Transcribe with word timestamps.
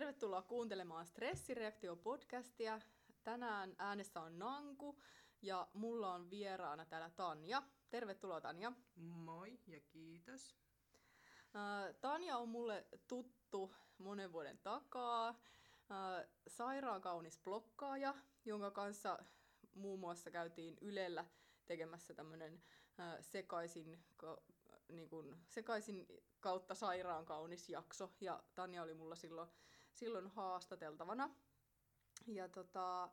Tervetuloa 0.00 0.42
kuuntelemaan 0.42 1.06
Stressireaktio-podcastia. 1.06 2.80
Tänään 3.24 3.74
äänessä 3.78 4.20
on 4.20 4.38
Nanku 4.38 4.98
ja 5.42 5.68
mulla 5.74 6.14
on 6.14 6.30
vieraana 6.30 6.84
täällä 6.84 7.10
Tanja. 7.10 7.62
Tervetuloa 7.90 8.40
Tanja. 8.40 8.72
Moi 8.96 9.58
ja 9.66 9.80
kiitos. 9.80 10.56
Tanja 12.00 12.36
on 12.36 12.48
mulle 12.48 12.86
tuttu 13.08 13.74
monen 13.98 14.32
vuoden 14.32 14.58
takaa. 14.58 15.34
Sairaan 16.48 17.00
kaunis 17.00 17.38
blokkaaja, 17.38 18.14
jonka 18.44 18.70
kanssa 18.70 19.18
muun 19.74 20.00
muassa 20.00 20.30
käytiin 20.30 20.78
Ylellä 20.80 21.24
tekemässä 21.66 22.14
tämmöinen 22.14 22.62
sekaisin, 23.20 24.04
niin 24.88 25.08
kuin, 25.08 25.36
sekaisin 25.48 26.06
kautta 26.40 26.74
sairaan 26.74 27.26
kaunis 27.26 27.68
jakso. 27.68 28.12
Ja 28.20 28.42
Tanja 28.54 28.82
oli 28.82 28.94
mulla 28.94 29.14
silloin, 29.14 29.50
silloin 29.92 30.28
haastateltavana. 30.28 31.34
Ja 32.26 32.48
tota, 32.48 33.08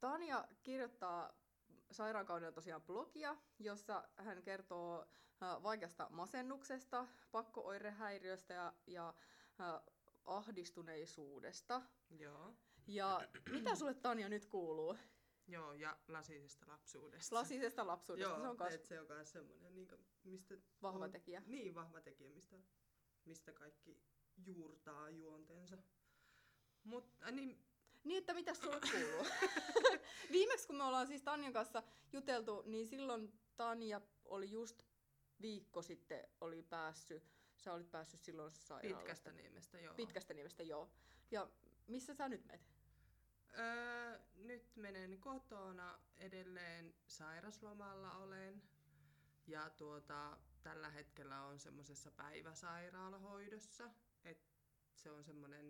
Tanja 0.00 0.48
kirjoittaa 0.62 1.32
sairaankaudella 1.90 2.52
tosiaan 2.52 2.82
blogia, 2.82 3.36
jossa 3.58 4.08
hän 4.16 4.42
kertoo 4.42 5.06
vaikeasta 5.62 6.08
masennuksesta, 6.10 7.06
pakkooirehäiriöstä 7.30 8.54
ja, 8.54 8.72
ja 8.86 9.14
ahdistuneisuudesta. 10.24 11.82
Joo. 12.10 12.54
Ja 12.86 13.28
mitä 13.52 13.74
sulle 13.74 13.94
Tanja 13.94 14.28
nyt 14.28 14.46
kuuluu? 14.46 14.96
Joo, 15.46 15.72
ja 15.72 15.96
lasisesta 16.08 16.66
lapsuudesta. 16.68 17.34
Lasisesta 17.34 17.86
lapsuudesta, 17.86 18.34
Joo, 18.34 18.40
se 18.40 18.48
on 18.48 18.56
kas... 18.56 18.74
se 18.82 19.00
on 19.00 19.06
myös 19.06 19.32
semmoinen, 19.32 19.74
niin 19.74 19.88
mistä... 20.24 20.56
Vahva 20.82 21.04
on, 21.04 21.10
tekijä. 21.10 21.42
Niin, 21.46 21.74
vahva 21.74 22.00
tekijä, 22.00 22.30
mistä, 22.30 22.56
mistä 23.24 23.52
kaikki 23.52 24.02
juurtaa 24.36 25.10
juontensa. 25.10 25.78
Mutta 26.84 27.30
niin, 27.30 27.64
Niin, 28.04 28.18
että 28.18 28.34
mitä 28.34 28.54
sulle 28.54 28.80
kuuluu? 28.92 29.26
Viimeksi 30.32 30.66
kun 30.66 30.76
me 30.76 30.84
ollaan 30.84 31.06
siis 31.06 31.22
Tanjan 31.22 31.52
kanssa 31.52 31.82
juteltu, 32.12 32.62
niin 32.66 32.88
silloin 32.88 33.40
Tanja 33.56 34.00
oli 34.24 34.50
just 34.50 34.82
viikko 35.40 35.82
sitten 35.82 36.28
oli 36.40 36.62
päässyt, 36.62 37.22
sä 37.56 37.72
olit 37.72 37.90
päässyt 37.90 38.22
silloin 38.22 38.50
sairaalaan. 38.50 38.98
pitkästä 38.98 39.32
niemestä, 39.32 39.78
joo. 39.80 39.94
Pitkästä 39.94 40.34
nimestä, 40.34 40.62
joo. 40.62 40.90
Ja 41.30 41.50
missä 41.86 42.14
sä 42.14 42.28
nyt 42.28 42.44
menet? 42.44 42.72
Öö, 43.58 44.18
nyt 44.34 44.76
menen 44.76 45.20
kotona, 45.20 45.98
edelleen 46.16 46.94
sairaslomalla 47.06 48.12
olen. 48.12 48.62
Ja 49.46 49.70
tuota, 49.70 50.38
tällä 50.62 50.90
hetkellä 50.90 51.42
on 51.44 51.58
semmoisessa 51.58 52.10
päiväsairaalahoidossa. 52.10 53.90
Et 54.24 54.40
se 54.94 55.10
on 55.10 55.24
semmoinen, 55.24 55.66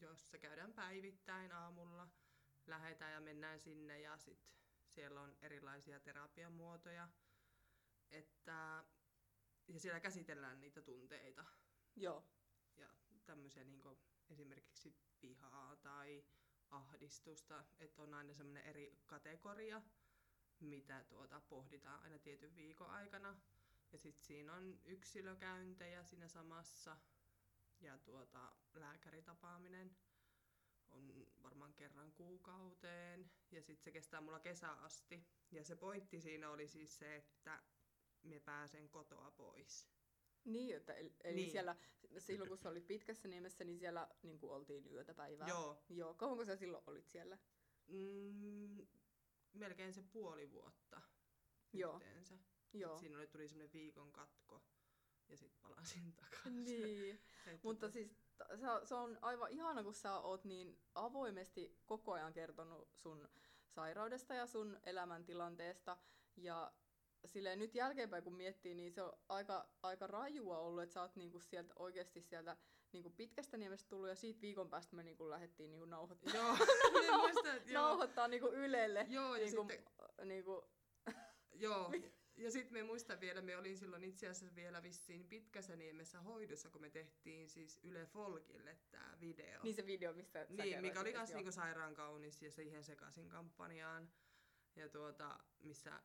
jossa 0.00 0.38
käydään 0.38 0.72
päivittäin 0.72 1.52
aamulla, 1.52 2.08
lähetään 2.66 3.12
ja 3.12 3.20
mennään 3.20 3.60
sinne 3.60 4.00
ja 4.00 4.18
sit 4.18 4.50
siellä 4.88 5.20
on 5.20 5.36
erilaisia 5.40 6.00
terapiamuotoja. 6.00 7.08
Että, 8.10 8.84
ja 9.68 9.80
siellä 9.80 10.00
käsitellään 10.00 10.60
niitä 10.60 10.82
tunteita 10.82 11.44
Joo. 11.96 12.24
ja 12.76 12.94
tämmöisiä 13.24 13.64
niin 13.64 13.82
esimerkiksi 14.30 14.96
vihaa 15.22 15.76
tai 15.76 16.24
ahdistusta, 16.70 17.64
että 17.78 18.02
on 18.02 18.14
aina 18.14 18.34
semmoinen 18.34 18.64
eri 18.64 18.98
kategoria, 19.06 19.82
mitä 20.60 21.04
tuota 21.04 21.40
pohditaan 21.40 22.00
aina 22.00 22.18
tietyn 22.18 22.56
viikon 22.56 22.90
aikana. 22.90 23.40
Ja 23.92 23.98
sitten 23.98 24.24
siinä 24.24 24.54
on 24.54 24.80
yksilökäyntejä 24.84 26.04
siinä 26.04 26.28
samassa 26.28 26.96
ja 27.80 27.98
tuota, 27.98 28.52
lääkäritapaaminen 28.74 29.96
on 30.90 31.26
varmaan 31.42 31.74
kerran 31.74 32.12
kuukauteen 32.12 33.30
ja 33.50 33.62
sitten 33.62 33.84
se 33.84 33.90
kestää 33.92 34.20
mulla 34.20 34.40
kesä 34.40 34.70
asti. 34.72 35.26
Ja 35.50 35.64
se 35.64 35.76
pointti 35.76 36.20
siinä 36.20 36.50
oli 36.50 36.68
siis 36.68 36.98
se, 36.98 37.16
että 37.16 37.62
me 38.22 38.40
pääsen 38.40 38.88
kotoa 38.88 39.30
pois. 39.30 39.88
Niin, 40.44 40.76
että, 40.76 40.94
eli 40.94 41.14
Niin. 41.34 41.50
siellä, 41.50 41.76
silloin 42.18 42.48
kun 42.48 42.58
sä 42.58 42.68
olit 42.68 42.86
pitkässä 42.86 43.28
nimessä, 43.28 43.64
niin 43.64 43.78
siellä 43.78 44.08
niin 44.22 44.38
kuin 44.38 44.52
oltiin 44.52 44.92
yötä 44.92 45.14
päivää. 45.14 45.48
Joo. 45.48 45.84
Joo. 45.88 46.14
Kauanko 46.14 46.44
sä 46.44 46.56
silloin 46.56 46.84
olit 46.86 47.08
siellä? 47.08 47.38
Mm, 47.86 48.86
melkein 49.52 49.92
se 49.92 50.02
puoli 50.02 50.50
vuotta 50.50 51.00
Joo. 51.72 51.94
yhteensä. 51.94 52.38
Joo. 52.72 52.98
Siinä 52.98 53.16
oli, 53.16 53.26
tuli 53.26 53.48
semmoinen 53.48 53.72
viikon 53.72 54.12
katko 54.12 54.62
ja 55.30 55.36
sitten 55.36 55.60
palasin 55.62 56.12
takaisin. 56.20 56.64
Niin, 56.82 57.20
Et 57.46 57.62
mutta 57.62 57.86
tota- 57.86 57.90
siis 57.92 58.10
t- 58.36 58.50
se, 58.60 58.66
se 58.86 58.94
on 58.94 59.18
aivan 59.22 59.50
ihana, 59.50 59.82
kun 59.82 59.94
sä 59.94 60.14
oot 60.18 60.44
niin 60.44 60.78
avoimesti 60.94 61.78
koko 61.86 62.12
ajan 62.12 62.32
kertonut 62.32 62.88
sun 62.94 63.28
sairaudesta 63.68 64.34
ja 64.34 64.46
sun 64.46 64.78
elämäntilanteesta. 64.84 65.96
Ja 66.36 66.72
silleen 67.24 67.58
nyt 67.58 67.74
jälkeenpäin 67.74 68.22
kun 68.24 68.36
miettii, 68.36 68.74
niin 68.74 68.92
se 68.92 69.02
on 69.02 69.12
aika, 69.28 69.68
aika 69.82 70.06
rajua 70.06 70.58
ollut, 70.58 70.82
että 70.82 70.92
sä 70.94 71.02
oot 71.02 71.16
niinku 71.16 71.40
sieltä 71.40 71.72
oikeasti 71.78 72.20
sieltä 72.22 72.56
niinku 72.92 73.10
pitkästä 73.10 73.56
niemestä 73.56 73.88
tullut 73.88 74.08
ja 74.08 74.14
siitä 74.14 74.40
viikon 74.40 74.70
päästä 74.70 74.96
me 74.96 75.02
niinku 75.02 75.30
lähdettiin 75.30 75.70
niinku 75.70 75.86
nauhoittaa, 75.86 76.34
Joo, 76.34 76.56
minä 77.00 77.16
muistan, 77.22 77.60
joo. 77.66 77.82
nauhoittaa 77.82 78.28
niinku 78.28 78.48
Ylelle. 78.48 79.06
Joo, 79.08 79.36
ja 79.36 79.44
niinku, 79.44 79.62
sitten- 79.68 80.28
niinku, 80.28 80.64
joo. 81.52 81.90
Ja 82.40 82.50
sitten 82.50 82.72
me 82.72 82.82
muistan 82.82 83.20
vielä, 83.20 83.40
me 83.42 83.56
olin 83.56 83.78
silloin 83.78 84.04
itse 84.04 84.28
asiassa 84.28 84.56
vielä 84.56 84.82
vissiin 84.82 85.24
pitkässä 85.24 85.76
niemessä 85.76 86.20
hoidossa, 86.20 86.70
kun 86.70 86.80
me 86.80 86.90
tehtiin 86.90 87.48
siis 87.48 87.80
Yle 87.82 88.06
Folkille 88.06 88.78
tämä 88.90 89.16
video. 89.20 89.62
niin 89.62 89.74
se 89.74 89.86
video, 89.86 90.12
mistä 90.12 90.46
Niin, 90.48 90.80
mikä 90.80 91.00
oli 91.00 91.12
myös 91.12 91.34
niinku 91.34 91.52
sairaan 91.52 91.94
kaunis 91.94 92.42
ja 92.42 92.50
siihen 92.50 92.84
sekaisin 92.84 93.28
kampanjaan. 93.28 94.10
Ja 94.76 94.88
tuota, 94.88 95.38
missä 95.58 96.02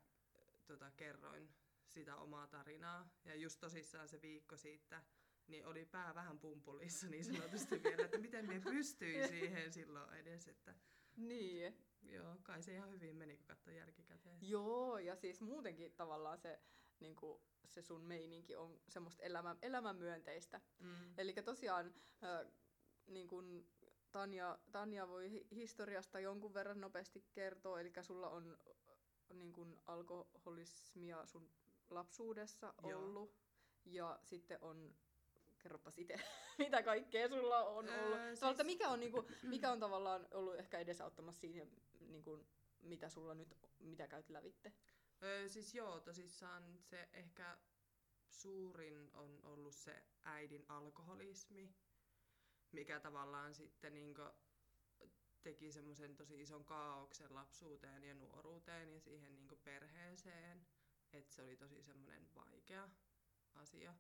tuota, 0.66 0.92
kerroin 0.92 1.50
sitä 1.88 2.16
omaa 2.16 2.48
tarinaa. 2.48 3.10
Ja 3.26 3.36
just 3.36 3.60
tosissaan 3.60 4.10
se 4.10 4.22
viikko 4.22 4.58
siitä, 4.58 5.04
niin 5.48 5.66
oli 5.66 5.86
pää 5.86 6.16
vähän 6.16 6.40
pumpulissa 6.40 7.08
niin 7.08 7.26
sanotusti 7.26 7.84
vielä, 7.84 8.06
että 8.06 8.18
miten 8.18 8.46
me 8.46 8.60
pystyin 8.60 9.28
siihen 9.34 9.74
silloin 9.74 10.14
edes. 10.14 10.48
Että, 10.48 10.76
Niin. 11.16 11.78
Joo, 12.10 12.36
kai 12.44 12.64
se 12.64 12.74
ihan 12.74 12.92
hyvin 12.92 13.16
meni, 13.16 13.38
kun 13.38 13.46
katsoi 13.46 13.78
jälkikäteen. 13.78 14.38
Joo, 14.42 14.98
ja 14.98 15.16
siis 15.16 15.42
muutenkin 15.42 15.92
tavallaan 15.94 16.38
se, 16.38 16.60
niin 17.00 17.16
kuin, 17.16 17.42
se 17.66 17.82
sun 17.82 18.02
meininki 18.02 18.56
on 18.56 18.80
semmoista 18.90 19.24
elämän, 19.24 19.58
elämänmyönteistä. 19.62 20.62
Mm. 20.80 21.14
Eli 21.18 21.34
tosiaan 21.34 21.94
äh, 22.24 22.52
niin 23.08 23.28
kuin 23.28 23.68
Tanja, 24.12 24.60
Tanja 24.72 25.08
voi 25.08 25.32
hi- 25.32 25.48
historiasta 25.52 26.20
jonkun 26.20 26.54
verran 26.54 26.82
nopeasti 26.82 27.26
kertoa, 27.34 27.80
eli 27.80 27.92
sulla 28.02 28.30
on 28.30 28.58
niin 29.34 29.54
kuin 29.54 29.80
alkoholismia 29.86 31.26
sun 31.26 31.50
lapsuudessa 31.90 32.74
Joo. 32.84 33.00
ollut, 33.00 33.36
ja 33.86 34.20
sitten 34.24 34.58
on 34.62 34.96
kerropas 35.60 35.98
itse, 35.98 36.16
mitä 36.58 36.84
kaikkea 36.84 37.30
sulla 37.30 37.64
on 37.64 37.88
Öö, 37.90 38.06
ollut. 38.06 38.18
siis- 38.20 38.40
Tavallaan, 38.40 38.52
että 38.52 38.64
mikä, 38.64 38.90
on, 38.90 39.00
niinku, 39.00 39.26
mikä 39.44 39.72
on 39.72 39.80
tavallaan 39.80 40.28
ollut 40.34 40.56
ehkä 40.56 40.80
edesauttamassa 40.80 41.42
siinä, 41.42 41.66
niinku, 42.16 42.48
mitä 42.82 43.10
sulla 43.10 43.34
nyt, 43.34 43.56
mitä 43.80 44.08
käyt 44.08 44.30
lävitte? 44.30 44.74
Öö, 45.24 45.50
siis 45.50 45.76
joo, 45.76 46.00
tosissaan 46.00 46.78
se 46.82 47.10
ehkä 47.14 47.58
suurin 48.30 49.10
on 49.14 49.40
ollut 49.44 49.76
se 49.76 50.06
äidin 50.24 50.66
alkoholismi, 50.68 51.76
mikä 52.72 53.00
tavallaan 53.00 53.54
sitten 53.54 53.94
niinku 53.94 54.22
teki 55.44 55.72
semmoisen 55.72 56.16
tosi 56.16 56.42
ison 56.42 56.66
kaauksen 56.66 57.36
lapsuuteen 57.36 58.04
ja 58.04 58.14
nuoruuteen 58.14 58.94
ja 58.94 59.00
siihen 59.00 59.36
niinku 59.36 59.56
perheeseen. 59.56 60.68
Että 61.14 61.34
se 61.34 61.42
oli 61.42 61.58
tosi 61.58 61.84
semmoinen 61.84 62.30
vaikea 62.36 62.90
asia. 63.54 63.96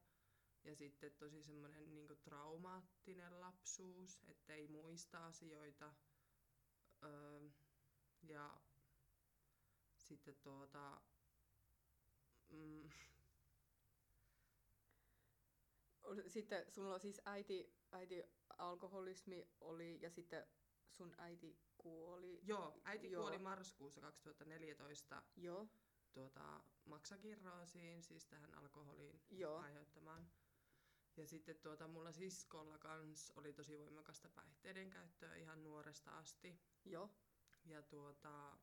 Ja 0.63 0.75
sitten 0.75 1.11
tosi 1.11 1.43
semmoinen 1.43 1.95
niinku 1.95 2.15
traumaattinen 2.15 3.39
lapsuus, 3.39 4.19
että 4.27 4.53
ei 4.53 4.67
muista 4.67 5.25
asioita. 5.25 5.93
Öö, 7.03 7.49
ja 8.27 8.57
sitten 9.97 10.35
tuota... 10.35 11.01
Mm, 12.49 12.89
Sitten 16.27 16.71
sulla 16.71 16.99
siis 16.99 17.21
äiti, 17.25 17.73
äiti 17.91 18.23
alkoholismi 18.57 19.47
oli 19.61 20.01
ja 20.01 20.09
sitten 20.09 20.47
sun 20.89 21.15
äiti 21.17 21.57
kuoli. 21.77 22.39
joo, 22.43 22.79
äiti 22.83 23.11
Joo. 23.11 23.21
kuoli 23.23 23.37
marraskuussa 23.37 24.01
2014 24.01 25.23
Joo, 25.35 25.67
tuota, 26.13 26.63
maksakirroosiin, 26.85 28.03
siis 28.03 28.25
tähän 28.25 28.53
alkoholiin 28.53 29.21
Joo. 29.29 29.57
aiheuttamaan. 29.57 30.27
Ja 31.17 31.27
sitten 31.27 31.55
tuota, 31.55 31.87
mulla 31.87 32.11
siskolla 32.11 32.77
kans 32.77 33.31
oli 33.35 33.53
tosi 33.53 33.79
voimakasta 33.79 34.29
päihteiden 34.29 34.89
käyttöä 34.89 35.35
ihan 35.35 35.63
nuoresta 35.63 36.11
asti. 36.11 36.59
joo, 36.85 37.09
Ja 37.65 37.81
tuota, 37.83 38.57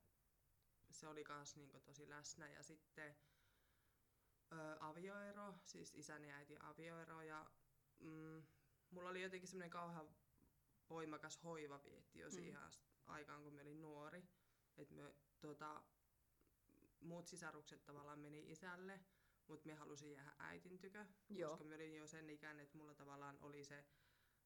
se 0.91 1.07
oli 1.09 1.25
kans 1.25 1.57
niinku 1.57 1.81
tosi 1.81 2.09
läsnä. 2.09 2.49
Ja 2.49 2.63
sitten 2.63 3.17
ö, 4.53 4.77
avioero, 4.81 5.55
siis 5.65 5.95
isän 5.95 6.25
ja 6.25 6.37
äitin 6.37 6.63
avioero. 6.63 7.23
Ja 7.23 7.51
mm, 8.01 8.43
mulla 8.91 9.09
oli 9.09 9.23
jotenkin 9.23 9.49
semmoinen 9.49 9.71
kauhean 9.71 10.09
voimakas 10.91 11.43
hoiva 11.45 11.85
vietti 11.85 12.19
jo 12.19 12.27
Mm. 12.29 12.33
siihen 12.35 12.61
aikaan, 13.07 13.43
kun 13.43 13.55
mä 13.55 13.61
olin 13.61 13.83
nuori. 13.83 14.25
Että 14.77 14.95
me 14.95 15.15
tota, 15.41 15.83
muut 17.01 17.27
sisarukset 17.27 17.85
tavallaan 17.85 18.19
meni 18.19 18.51
isälle, 18.53 19.01
mutta 19.47 19.67
me 19.67 19.75
halusin 19.75 20.13
jäädä 20.13 20.35
äitin 20.39 20.79
tykö, 20.79 21.07
Joo. 21.29 21.51
koska 21.51 21.65
mä 21.65 21.75
olin 21.75 21.95
jo 21.97 22.07
sen 22.07 22.31
ikäinen, 22.31 22.63
että 22.65 22.79
mulla 22.79 22.95
tavallaan 22.95 23.39
oli 23.41 23.65
se 23.65 23.85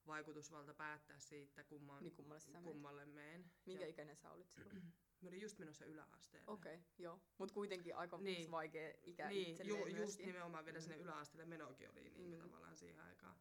vaikutusvalta 0.06 0.74
päättää 0.74 1.18
siitä, 1.18 1.64
kumman, 1.64 2.02
Niin 2.02 2.16
kummalle 2.16 2.40
sä 2.40 2.60
kummalle 2.62 3.06
meen. 3.06 3.50
Minkä 3.66 3.84
Ja 3.84 3.88
ikäinen 3.90 4.16
sä 4.16 4.30
olit 4.30 4.50
silloin? 4.50 4.82
mä 5.20 5.28
olin 5.28 5.40
just 5.40 5.58
menossa 5.58 5.84
yläasteelle. 5.84 6.52
Okei, 6.52 6.74
okay, 6.74 6.86
joo. 6.98 7.20
Mut 7.38 7.52
kuitenkin 7.52 7.96
aika 7.96 8.18
Niin. 8.18 8.50
vaikea 8.50 8.92
ikä 9.02 9.28
niin, 9.28 9.56
ju, 9.64 9.86
just 9.86 10.18
nimenomaan 10.18 10.64
vielä 10.64 10.78
Mm. 10.78 10.82
sinne 10.82 10.96
yläasteelle 10.96 11.44
menokin 11.44 11.90
oli 11.90 12.10
niin 12.10 12.30
Mm. 12.30 12.38
tavallaan 12.38 12.76
siihen 12.76 13.00
aikaan. 13.00 13.36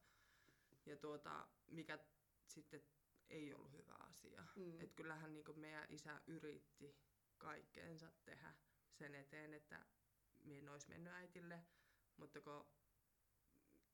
Ja 0.86 0.98
tuota, 0.98 1.48
mikä 1.68 2.00
sitten 2.48 2.84
ei 3.30 3.54
ollut 3.54 3.72
hyvä 3.72 3.94
asia. 4.00 4.46
Mm. 4.56 4.82
Et 4.82 4.94
kyllähän 4.94 5.34
niin 5.34 5.60
meidän 5.60 5.86
isä 5.90 6.22
yritti 6.28 6.96
kaikkeensa 7.38 8.12
tehdä 8.26 8.56
sen 8.92 9.16
eteen, 9.16 9.54
että 9.54 9.86
mie 10.44 10.58
en 10.60 10.70
olisi 10.70 10.90
mennyt 10.90 11.14
äitille, 11.14 11.66
mutta 12.18 12.42
kun 12.42 12.66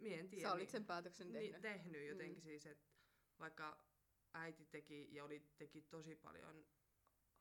mie 0.02 0.20
en 0.20 0.30
tiedä. 0.30 0.48
Sä 0.48 0.54
olit 0.54 0.62
niin- 0.62 0.72
sen 0.72 0.86
päätöksen 0.86 1.32
tehnyt. 1.32 1.52
Niin, 1.52 1.62
tehnyt 1.62 2.08
jotenkin 2.08 2.38
Mm. 2.38 2.42
siis, 2.42 2.66
että 2.66 2.90
vaikka 3.40 3.86
äiti 4.34 4.66
teki 4.66 5.08
ja 5.12 5.24
oli, 5.24 5.46
teki 5.58 5.82
tosi 5.82 6.16
paljon 6.16 6.66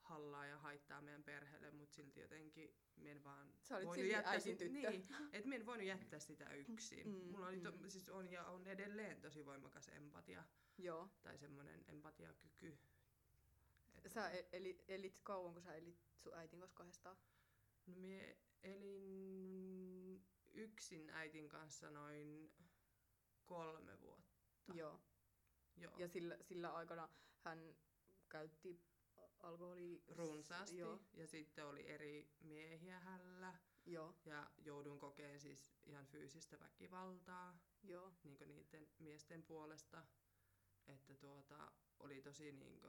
hallaa 0.00 0.46
ja 0.46 0.58
haittaa 0.58 1.02
meidän 1.02 1.24
perheelle, 1.24 1.70
mutta 1.70 1.94
silti 1.94 2.20
jotenkin 2.20 2.74
mie 2.96 3.12
en 3.12 3.24
vaan 3.24 3.54
Sä 3.62 3.76
olit 3.76 3.86
voinut 3.86 4.06
jättää 4.06 4.32
äitin 4.32 4.56
tyttö. 4.56 4.72
Niin, 4.90 5.08
että 5.32 5.48
mie 5.48 5.58
en 5.58 5.66
voinut 5.66 5.86
jättää 5.86 6.18
sitä 6.20 6.50
yksin. 6.54 7.06
Mm, 7.08 7.12
Mulla 7.30 7.46
oli 7.46 7.60
to, 7.60 7.72
mm. 7.72 7.88
siis 7.90 8.08
on 8.08 8.32
ja 8.32 8.44
on 8.44 8.66
edelleen 8.66 9.20
tosi 9.20 9.46
voimakas 9.46 9.88
empatia 9.88 10.44
Joo. 10.78 11.08
tai 11.22 11.38
semmoinen 11.38 11.84
empatiakyky. 11.88 12.78
Että- 13.94 14.08
Sä 14.08 14.30
e- 14.30 14.48
eli, 14.52 14.84
elit 14.88 15.18
kauan, 15.22 15.52
kun 15.52 15.62
sä 15.62 15.74
elit 15.74 15.98
sun 16.16 16.34
äitin 16.34 16.60
kanssa 16.60 16.74
kahdestaan? 16.76 17.16
No 17.86 17.96
mie 17.96 18.38
elin 18.62 19.99
yksin 20.52 21.10
äitin 21.10 21.48
kanssa 21.48 21.90
noin 21.90 22.52
kolme 23.46 24.00
vuotta. 24.00 24.40
Joo. 24.74 25.00
Joo. 25.76 25.98
Ja 25.98 26.08
sillä, 26.08 26.36
sillä 26.40 26.74
aikana 26.74 27.08
hän 27.44 27.74
käytti 28.28 28.80
alkoholia... 29.38 30.00
runsaasti. 30.08 30.78
Joo. 30.78 31.00
Ja 31.14 31.26
sitten 31.26 31.66
oli 31.66 31.88
eri 31.88 32.30
miehiä 32.40 33.00
hällä. 33.00 33.54
Joo. 33.86 34.14
Ja 34.24 34.50
joudun 34.58 34.98
kokeen 34.98 35.40
siis 35.40 35.72
ihan 35.82 36.06
fyysistä 36.06 36.60
väkivaltaa 36.60 37.58
Joo. 37.82 38.12
niin 38.24 38.48
niiden 38.48 38.88
miesten 38.98 39.42
puolesta. 39.42 40.06
Että 40.86 41.14
tuota, 41.14 41.72
oli 41.98 42.22
tosi 42.22 42.52
niin 42.52 42.80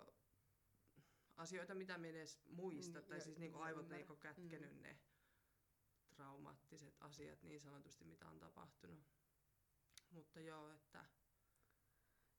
asioita, 1.38 1.75
mitä 1.75 1.98
me 1.98 2.10
edes 2.10 2.40
muista. 2.50 3.00
Mm, 3.00 3.06
tai 3.06 3.22
siis 3.22 3.38
niin 3.38 3.56
aivot 3.56 3.90
niin 3.90 4.19
kätkenyt 4.19 4.81
ne 4.81 5.00
traumaattiset 6.22 6.96
asiat 7.00 7.44
niin 7.44 7.62
sanotusti, 7.62 8.06
mitä 8.06 8.28
on 8.30 8.40
tapahtunut. 8.40 9.04
Mutta 10.12 10.40
joo, 10.40 10.72
että 10.72 11.06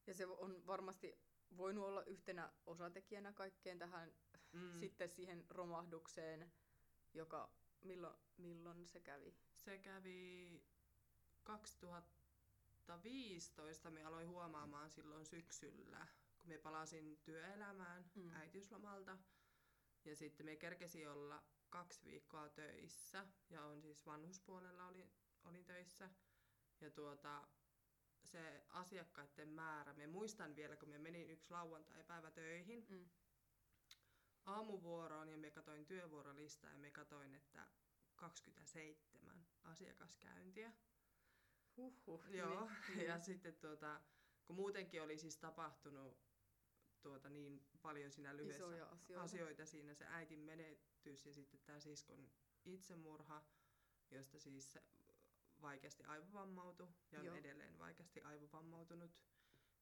Ja 0.06 0.14
se 0.14 0.26
on 0.26 0.66
varmasti 0.66 1.18
voinut 1.56 1.84
olla 1.84 2.02
yhtenä 2.02 2.52
osatekijänä 2.66 3.32
kaikkeen 3.32 3.78
tähän 3.78 4.12
mm, 4.52 4.78
sitten 4.80 5.08
siihen 5.08 5.44
romahdukseen, 5.50 6.52
joka 7.14 7.50
milloin, 7.84 8.18
milloin 8.36 8.88
se 8.88 9.00
kävi? 9.00 9.34
se 9.54 9.78
kävi 9.78 10.62
2015, 11.42 13.90
me 13.90 14.04
aloin 14.04 14.28
huomaamaan 14.28 14.90
silloin 14.90 15.26
syksyllä, 15.26 16.06
kun 16.38 16.48
me 16.48 16.58
palasin 16.58 17.18
työelämään 17.24 18.10
Mm. 18.14 18.30
äitiyslomalta. 18.34 19.18
Ja 20.04 20.16
sitten 20.16 20.46
me 20.46 20.56
kerkesin 20.56 21.08
olla 21.08 21.42
kaksi 21.72 22.04
viikkoa 22.04 22.48
töissä, 22.48 23.26
ja 23.50 23.64
on 23.64 23.82
siis 23.82 24.06
vanhuspuolella 24.06 24.86
olin, 24.86 25.12
olin 25.44 25.64
töissä. 25.64 26.10
Ja 26.80 26.90
tuota, 26.90 27.48
se 28.24 28.64
asiakkaiden 28.68 29.48
määrä, 29.48 29.92
me 29.92 30.06
muistan 30.06 30.56
vielä, 30.56 30.76
kun 30.76 30.88
me 30.88 30.98
menin 30.98 31.30
yksi 31.30 31.50
lauantai-päivä 31.50 32.30
töihin 32.30 32.86
Mm. 32.88 33.10
aamuvuoroon 34.44 35.28
ja 35.28 35.36
me 35.36 35.50
katoin 35.50 35.86
työvuorolistaa 35.86 36.70
ja 36.72 36.78
me 36.78 36.90
katoin, 36.90 37.34
että 37.34 37.66
27 38.16 39.46
asiakaskäyntiä. 39.62 40.72
Huhhuh. 41.76 42.24
Joo, 42.30 42.70
Niin, 42.88 43.06
ja 43.08 43.14
niin. 43.14 43.24
sitten 43.24 43.54
tuota, 43.56 44.00
kun 44.44 44.56
muutenkin 44.56 45.02
oli 45.02 45.18
siis 45.18 45.36
tapahtunut 45.38 46.18
tuota, 47.02 47.30
niin 47.30 47.62
paljon 47.82 48.12
siinä 48.12 48.36
lyhyessä 48.36 48.64
Isoja 48.64 48.86
asioita. 48.86 49.24
asioita 49.24 49.66
siinä, 49.66 49.94
se 49.94 50.06
äitin 50.08 50.40
menetys 50.40 51.26
ja 51.26 51.32
sitten 51.32 51.60
tämä 51.64 51.80
siskon 51.80 52.30
itsemurha, 52.64 53.44
josta 54.10 54.38
siis 54.38 54.78
vaikeasti 55.62 56.04
aivovammautui 56.04 56.88
ja 57.12 57.20
on 57.20 57.26
Joo. 57.26 57.36
edelleen 57.36 57.78
vaikeasti 57.78 58.22
aivovammautunut. 58.22 59.10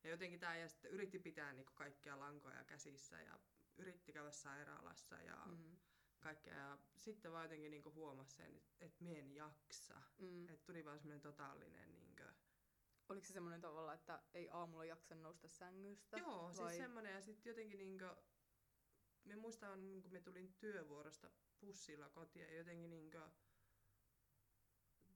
Ja 0.04 0.10
jotenkin 0.10 0.40
tämä 0.40 0.56
ja 0.56 0.68
sitten 0.68 0.90
yritti 0.90 1.18
pitää 1.18 1.52
niinku 1.52 1.72
kaikkia 1.74 2.18
lankoja 2.18 2.64
käsissä 2.64 3.22
ja 3.22 3.40
yritti 3.76 4.12
käydä 4.12 4.30
sairaalassa 4.30 5.16
ja 5.16 5.46
mm. 5.46 5.76
Kaikkea. 6.20 6.54
Ja 6.54 6.78
sitten 6.98 7.32
vaan 7.32 7.44
jotenkin 7.44 7.70
niinku 7.70 7.92
huomasi 7.92 8.36
sen, 8.36 8.56
että 8.56 8.74
et 8.80 9.00
mie 9.00 9.20
en 9.20 9.34
jaksa. 9.34 10.02
Mm. 10.18 10.48
Että 10.48 10.66
tuli 10.66 10.84
vaan 10.84 10.98
semmoinen 10.98 11.20
totaalinen 11.20 11.92
niinku... 11.92 12.09
Oliko 13.20 13.28
se 13.28 13.32
semmoinen 13.32 13.60
tavalla, 13.60 13.94
että 13.94 14.22
ei 14.34 14.48
aamulla 14.50 14.84
jaksa 14.84 15.14
nousta 15.14 15.48
sängystä? 15.48 16.16
Joo, 16.16 16.42
vai? 16.42 16.54
siis 16.54 16.76
semmoinen 16.76 17.14
ja 17.14 17.22
sitten 17.22 17.50
jotenkin 17.50 17.78
niinku... 17.78 18.04
Me 19.24 19.36
muistan, 19.36 19.80
kun 20.02 20.12
me 20.12 20.20
tulin 20.20 20.54
työvuorosta 20.54 21.30
bussilla 21.60 22.08
kotiin 22.08 22.44
ja 22.44 22.54
jotenkin 22.54 22.90
niinku... 22.90 23.18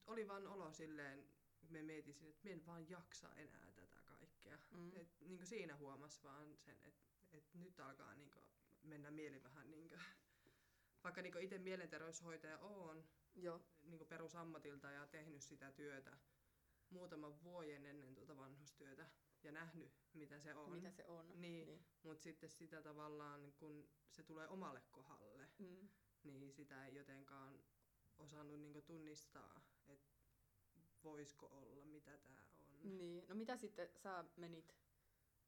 Oli 0.06 0.28
vaan 0.28 0.46
olo 0.46 0.72
silleen, 0.72 1.28
me 1.68 1.82
mietisin, 1.82 2.28
että 2.28 2.48
en 2.48 2.66
vaan 2.66 2.88
jaksa 2.88 3.34
enää 3.34 3.72
tätä 3.72 4.02
kaikkea. 4.04 4.58
Mm. 4.70 4.92
Et, 4.96 5.20
niinku 5.20 5.46
siinä 5.46 5.76
huomasi 5.76 6.22
vaan 6.22 6.56
sen, 6.56 6.76
että 6.82 7.04
et 7.32 7.54
nyt 7.54 7.80
alkaa 7.80 8.14
niinku 8.14 8.38
mennä 8.82 9.10
mieli 9.10 9.42
vähän 9.42 9.70
niinku... 9.70 9.96
Vaikka 11.04 11.22
niinku 11.22 11.38
itse 11.38 11.58
mielenterveyshoitaja 11.58 12.58
Joo. 13.34 13.60
niinku 13.82 14.04
perusammatilta 14.04 14.90
ja 14.90 15.06
tehnyt 15.06 15.42
sitä 15.42 15.72
työtä 15.72 16.18
muutaman 16.90 17.42
vuoden 17.42 17.86
ennen 17.86 18.14
tuota 18.14 18.36
vanhustyötä 18.36 19.10
ja 19.42 19.52
nähnyt, 19.52 19.92
mitä 20.14 20.40
se 20.40 20.54
on. 20.54 20.72
Mitä 20.72 20.90
se 20.90 21.04
on. 21.06 21.28
Niin. 21.28 21.40
niin. 21.66 21.86
Mutta 22.02 22.22
sitten 22.22 22.50
sitä 22.50 22.82
tavallaan, 22.82 23.52
kun 23.52 23.88
se 24.10 24.22
tulee 24.22 24.48
omalle 24.48 24.82
kohdalle, 24.90 25.48
Mm. 25.58 25.88
niin 26.24 26.52
sitä 26.52 26.86
ei 26.86 26.94
jotenkaan 26.94 27.64
osannut 28.18 28.60
niinku 28.60 28.82
tunnistaa, 28.82 29.60
että 29.88 30.14
voisiko 31.04 31.46
olla, 31.46 31.84
mitä 31.84 32.18
tämä 32.18 32.46
on. 32.58 32.98
Niin. 32.98 33.28
No 33.28 33.34
mitä 33.34 33.56
sitten 33.56 33.88
sä 33.96 34.24
menit, 34.36 34.74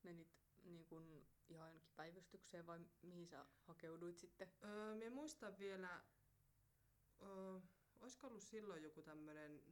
menit 0.02 0.28
niin 0.64 0.84
kun 0.86 1.26
ihan 1.48 1.68
jonnekin 1.68 1.90
päivystykseen 1.96 2.66
vai 2.66 2.80
mihin 3.02 3.26
sä 3.26 3.46
hakeuduit 3.60 4.18
sitten? 4.18 4.52
Öö, 4.64 4.94
minä 4.94 5.10
muistan 5.10 5.58
vielä, 5.58 6.04
öö, 7.22 7.60
olisiko 8.00 8.26
ollut 8.26 8.42
silloin 8.42 8.82
joku 8.82 9.02
tämmöinen, 9.02 9.62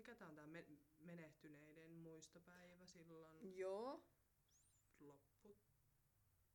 mikä 0.00 0.14
tämä 0.14 0.28
on 0.28 0.34
tämä 0.34 0.46
me- 0.46 0.66
menehtyneiden 0.98 1.90
muistopäivä 1.92 2.86
silloin 2.86 3.58
Joo. 3.58 4.04
loppu 5.00 5.58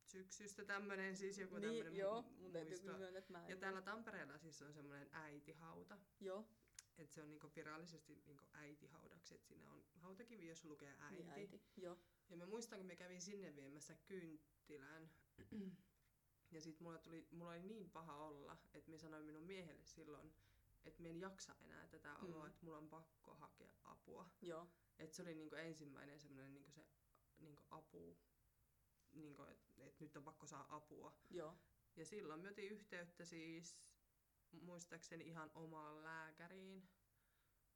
syksystä 0.04 0.64
tämmöinen 0.64 1.16
siis 1.16 1.38
joku 1.38 1.54
niin, 1.54 1.62
tämmöinen 1.62 1.96
joo. 1.96 2.22
Mun 2.22 2.52
täytyy 2.52 2.70
muisto. 2.70 2.86
myöntää, 2.86 3.18
että 3.18 3.32
mä 3.32 3.44
en 3.44 3.50
Ja 3.50 3.56
täällä 3.56 3.82
Tampereella 3.82 4.38
siis 4.38 4.62
on 4.62 4.72
semmoinen 4.72 5.08
äitihauta, 5.12 5.98
Joo. 6.20 6.48
että 6.98 7.14
se 7.14 7.22
on 7.22 7.30
niinku 7.30 7.50
virallisesti 7.56 8.22
niinku 8.26 8.46
äitihaudaksi, 8.52 9.34
että 9.34 9.48
siinä 9.48 9.72
on 9.72 9.84
hautakivi, 9.94 10.48
jossa 10.48 10.68
lukee 10.68 10.96
äiti. 10.98 11.22
Niin 11.22 11.30
äiti. 11.30 11.62
Joo. 11.76 11.98
Ja 12.28 12.36
mä 12.36 12.46
muistan, 12.46 12.78
kun 12.78 12.86
mä 12.86 12.96
kävin 12.96 13.22
sinne 13.22 13.56
viemässä 13.56 13.96
kynttilän. 14.06 15.10
ja 16.50 16.60
sit 16.60 16.80
mulla, 16.80 16.98
tuli, 16.98 17.28
mulla 17.30 17.50
oli 17.50 17.62
niin 17.62 17.90
paha 17.90 18.16
olla, 18.16 18.56
että 18.74 18.90
mä 18.90 18.98
sanoin 18.98 19.24
minun 19.24 19.42
miehelle 19.42 19.84
silloin, 19.84 20.32
että 20.88 21.02
mä 21.02 21.08
en 21.08 21.20
jaksa 21.20 21.54
enää 21.60 21.88
tätä 21.88 22.14
Mm. 22.14 22.26
oloa, 22.28 22.46
että 22.46 22.64
mulla 22.64 22.78
on 22.78 22.88
pakko 22.88 23.34
hakea 23.34 23.72
apua. 23.84 24.30
Joo. 24.40 24.68
Et 24.98 25.12
se 25.12 25.22
oli 25.22 25.34
niinku 25.34 25.54
ensimmäinen 25.54 26.20
semmoinen 26.20 26.54
niinku 26.54 26.70
se 26.70 26.86
niinku 27.38 27.62
apu, 27.70 28.18
niinku, 29.12 29.42
että 29.42 29.84
et 29.86 30.00
nyt 30.00 30.16
on 30.16 30.24
pakko 30.24 30.46
saada 30.46 30.66
apua. 30.68 31.16
Joo. 31.30 31.58
Ja 31.96 32.04
silloin 32.04 32.40
me 32.40 32.48
otin 32.50 32.70
yhteyttä 32.72 33.24
siis 33.24 33.76
muistaakseni 34.60 35.28
ihan 35.28 35.50
omaan 35.54 36.04
lääkäriin, 36.04 36.88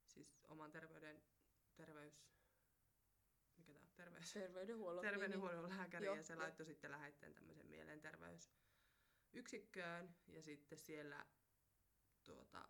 siis 0.07 0.39
oman 0.43 0.71
terveyden, 0.71 1.23
terveys, 1.75 2.23
mikä 3.57 3.71
tää 3.73 3.81
on, 3.81 3.89
terveys, 3.95 4.33
Terveydenhuollon. 4.33 5.01
terveydenhuollon 5.01 5.69
lääkäriin 5.69 6.05
Joo, 6.05 6.15
ja 6.15 6.23
se 6.23 6.35
laittoi 6.35 6.65
sitten 6.65 6.91
lähetteen 6.91 7.33
tämmöisen 7.33 7.67
mielenterveysyksikköön 7.67 10.15
ja 10.27 10.41
sitten 10.43 10.77
siellä 10.77 11.25
tuota, 12.23 12.69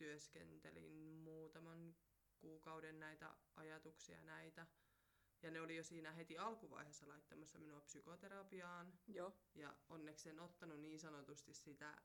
työskentelin 0.00 0.92
muutaman 1.24 1.94
kuukauden 2.38 3.00
näitä 3.00 3.34
ajatuksia 3.56 4.22
näitä 4.22 4.66
Ja 5.42 5.50
ne 5.50 5.60
oli 5.60 5.76
jo 5.76 5.82
siinä 5.84 6.12
heti 6.12 6.38
alkuvaiheessa 6.38 7.08
laittamassa 7.08 7.58
minua 7.58 7.80
psykoterapiaan. 7.80 8.92
Joo. 9.06 9.36
Ja 9.54 9.76
onneksi 9.88 10.28
en 10.28 10.40
ottanut 10.40 10.80
niin 10.80 11.00
sanotusti 11.00 11.54
sitä 11.54 12.02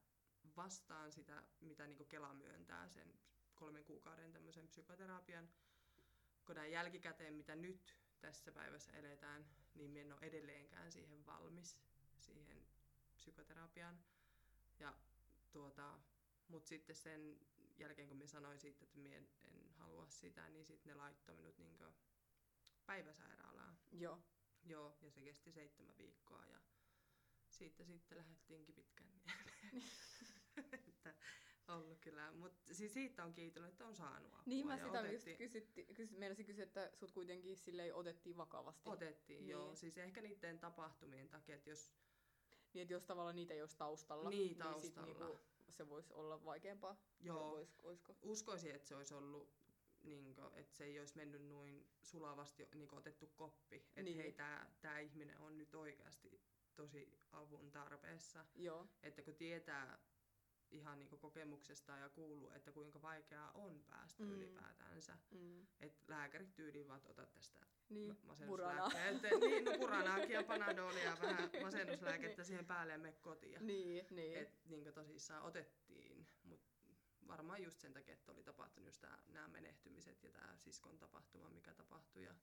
vastaan 0.58 1.12
sitä, 1.12 1.44
mitä 1.60 1.88
niin 1.88 2.08
Kela 2.08 2.34
myöntää 2.34 2.90
sen 2.90 3.20
kolmen 3.56 3.84
kuukauden 3.86 4.34
tämmöisen 4.34 4.68
psykoterapian. 4.68 5.50
Kun 6.46 6.56
näin 6.56 6.72
jälkikäteen, 6.72 7.34
mitä 7.34 7.56
nyt 7.56 7.96
tässä 8.20 8.52
päivässä 8.52 8.92
eletään, 8.92 9.46
niin 9.76 9.92
minä 9.92 10.02
en 10.06 10.14
ole 10.14 10.22
edelleenkään 10.22 10.92
siihen 10.92 11.26
valmis, 11.26 11.82
siihen 12.20 12.68
psykoterapiaan. 13.16 14.00
Ja 14.80 14.94
tuota, 15.52 16.00
mutta 16.48 16.68
sitten 16.70 16.96
sen 16.96 17.40
jälkeen, 17.80 18.08
kun 18.08 18.18
minä 18.18 18.28
sanoin 18.28 18.60
siitä, 18.60 18.84
että 18.84 18.98
minä 19.00 19.16
en, 19.16 19.28
en 19.44 19.70
halua 19.70 20.08
sitä, 20.10 20.50
niin 20.50 20.66
sitten 20.66 20.90
ne 20.90 20.96
laittoi 20.96 21.36
minut 21.36 21.58
niin 21.58 21.78
päiväsairaalaan. 22.86 23.78
Joo. 23.92 24.20
Joo, 24.64 24.98
ja 25.02 25.12
se 25.12 25.22
kesti 25.22 25.52
seitsemän 25.52 25.98
viikkoa 25.98 26.46
ja 26.46 26.60
siitä 27.50 27.84
sitten 27.84 28.18
lähdettiinkin 28.18 28.76
pitkän 28.76 29.08
että 30.88 31.16
ollut 31.68 32.00
kyllä, 32.00 32.32
mutta 32.32 32.74
siis 32.74 32.94
siitä 32.94 33.24
on 33.24 33.34
kiitollinen, 33.34 33.72
että 33.72 33.86
on 33.86 33.96
saanut 33.96 34.32
apua. 34.34 34.44
Niin 34.46 34.68
mä 34.68 34.78
sitä 34.78 35.00
otettiin, 35.00 35.14
just 35.14 35.38
kysytti, 35.38 35.86
kys, 35.94 36.12
meinasin 36.12 36.46
kysyä, 36.46 36.64
että 36.64 36.92
sut 36.94 37.12
kuitenkin 37.12 37.58
silleen 37.58 37.96
otettiin 37.96 38.38
vakavasti. 38.38 38.90
Otettiin, 38.90 39.40
Niin. 39.40 39.50
joo. 39.50 39.76
Siis 39.76 39.98
ehkä 39.98 40.22
niiden 40.22 40.60
tapahtumien 40.60 41.30
takia, 41.30 41.56
että 41.56 41.70
jos 41.70 41.92
Niin, 42.74 42.82
että 42.82 42.94
jos 42.94 43.06
tavallaan 43.06 43.36
niitä 43.36 43.54
ei 43.54 43.62
olisi 43.62 43.78
taustalla, 43.78 44.30
Niin, 44.30 44.50
sit 44.50 44.58
taustalla. 44.58 45.26
niinku 45.26 45.40
se 45.70 45.90
voisi 45.90 46.14
olla 46.14 46.46
vaikeampaa. 46.46 46.98
Joo. 47.20 47.50
Vois, 47.52 47.80
oisko? 47.84 48.16
uskoisin, 48.22 48.76
että 48.76 48.88
se 48.88 48.96
olisi 48.96 49.14
ollut, 49.14 49.50
niin 50.04 50.36
kuin, 50.36 50.54
että 50.54 50.76
se 50.76 50.84
ei 50.84 51.00
olisi 51.00 51.16
mennyt 51.16 51.42
noin 51.48 51.88
sulavasti 52.02 52.70
niin 52.76 52.88
kuin 52.88 53.00
otettu 53.00 53.28
koppi. 53.28 53.76
Että 53.76 54.02
Niin. 54.02 54.18
hei, 54.18 54.34
tämä 54.82 55.00
ihminen 55.00 55.40
on 55.40 55.58
nyt 55.58 55.76
oikeasti 55.76 56.42
tosi 56.76 57.20
avun 57.32 57.72
tarpeessa. 57.72 58.46
Joo. 58.56 58.88
Että 59.04 59.22
kun 59.22 59.36
tietää 59.36 60.00
ihan 60.72 61.00
niin 61.00 61.20
kokemuksesta 61.20 61.98
ja 61.98 62.10
kuuluu, 62.10 62.52
että 62.52 62.72
kuinka 62.72 63.02
vaikeaa 63.02 63.52
on 63.52 63.84
päästä 63.90 64.24
Mm. 64.24 64.32
ylipäätänsä. 64.32 65.18
Mm. 65.32 65.66
Että 65.82 66.04
lääkärit 66.08 66.56
tyyliin 66.56 66.88
vaan 66.88 67.02
ota 67.06 67.26
tästä 67.26 67.60
Niin, 67.90 68.18
ma- 68.24 68.36
puranaa. 68.46 68.86
masennuslääkkeet. 68.90 69.40
niin, 69.50 69.66
no 69.66 69.72
puranaakin 69.78 70.30
ja 70.30 70.44
panadolia 70.44 71.18
vähän 71.22 71.50
masennuslääkettä 71.62 72.44
siihen 72.44 72.66
päälle 72.66 72.94
ja 72.94 73.00
mene 73.00 73.14
kotiin. 73.22 73.68
Niin, 73.68 74.06
niin. 74.10 74.38
Et 74.38 74.66
niin 74.66 74.94
tosissaan 74.94 75.44
otettiin, 75.44 76.28
mutta 76.44 76.72
varmaan 77.28 77.64
just 77.64 77.80
sen 77.80 77.94
takia, 77.94 78.14
että 78.14 78.32
oli 78.32 78.44
tapahtunut 78.44 78.88
just 78.88 79.06
nämä 79.28 79.48
menehtymiset 79.48 80.24
ja 80.24 80.30
tämä 80.32 80.58
siskon 80.58 81.00
tapahtuma, 81.00 81.50
mikä 81.50 81.74
tapahtui. 81.74 82.24
Ja 82.24 82.36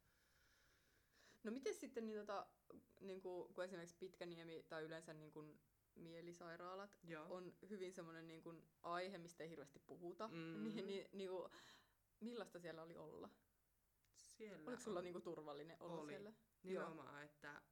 No 1.44 1.50
miten 1.50 1.74
sitten, 1.74 2.06
niin 2.06 2.18
tota, 2.18 2.46
niin 3.00 3.20
kuin, 3.20 3.54
kun 3.54 3.64
esimerkiksi 3.64 3.96
Pitkäniemi 3.96 4.62
tai 4.68 4.82
yleensä 4.82 5.14
niin 5.14 5.32
kuin 5.32 5.60
mielisairaalat 5.94 6.98
Joo. 7.04 7.26
on 7.30 7.54
hyvin 7.70 7.92
semmoinen 7.92 8.28
niin 8.28 8.42
kuin 8.42 8.62
aihe, 8.82 9.18
mistä 9.18 9.44
ei 9.44 9.50
hirveästi 9.50 9.78
puhuta, 9.78 10.28
Mm. 10.28 10.64
niin, 10.64 10.86
niin, 10.86 11.08
niin 11.12 11.30
kuin, 11.30 11.52
millaista 12.20 12.58
siellä 12.60 12.82
oli 12.82 12.96
olla? 12.96 13.28
Siellä 14.14 14.68
Oliko 14.68 14.82
sulla 14.82 14.98
on 14.98 15.04
niin 15.04 15.12
kuin 15.12 15.22
turvallinen 15.22 15.76
olo 15.80 16.00
Oli. 16.00 16.12
siellä? 16.12 16.32
nimenomaan, 16.62 17.24
että 17.24 17.62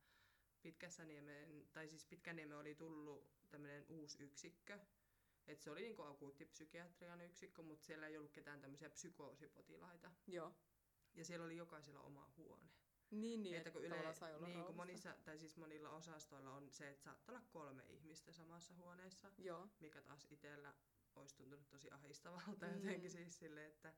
Pitkässä 0.62 1.04
Niemen, 1.04 1.68
tai 1.72 1.88
siis 1.88 2.04
Pitkäniemen 2.04 2.58
oli 2.58 2.74
tullut 2.74 3.30
tämmöinen 3.50 3.84
uusi 3.88 4.22
yksikkö. 4.22 4.78
Et 5.46 5.60
se 5.60 5.70
oli 5.70 5.80
niinku 5.80 6.02
akuuttipsykiatrian 6.02 7.20
yksikkö, 7.20 7.62
mutta 7.62 7.86
siellä 7.86 8.06
ei 8.06 8.16
ollut 8.18 8.32
ketään 8.32 8.60
tämmöisiä 8.60 8.90
psykoosipotilaita. 8.90 10.10
Joo. 10.26 10.54
Ja 11.14 11.24
siellä 11.24 11.46
oli 11.46 11.56
jokaisella 11.56 12.00
oma 12.00 12.32
huone. 12.36 12.70
Niin, 13.10 13.42
niin, 13.42 13.56
että 13.56 13.70
kun, 13.70 13.84
yle, 13.84 13.96
niin, 14.46 14.64
kun 14.64 14.76
monissa, 14.76 15.14
tai 15.24 15.38
siis 15.38 15.56
monilla 15.56 15.90
osastoilla 15.90 16.50
on 16.54 16.70
se, 16.70 16.88
että 16.88 17.02
saattaa 17.02 17.34
olla 17.34 17.44
kolme 17.50 17.84
ihmistä 17.88 18.32
samassa 18.32 18.74
huoneessa, 18.74 19.30
Joo. 19.38 19.68
mikä 19.80 20.02
taas 20.02 20.26
itsellä 20.30 20.74
olisi 21.14 21.36
tuntunut 21.36 21.68
tosi 21.68 21.90
ahdistavalta 21.90 22.66
Mm. 22.66 22.74
jotenkin 22.74 23.10
siis 23.10 23.38
sille, 23.38 23.66
että 23.66 23.94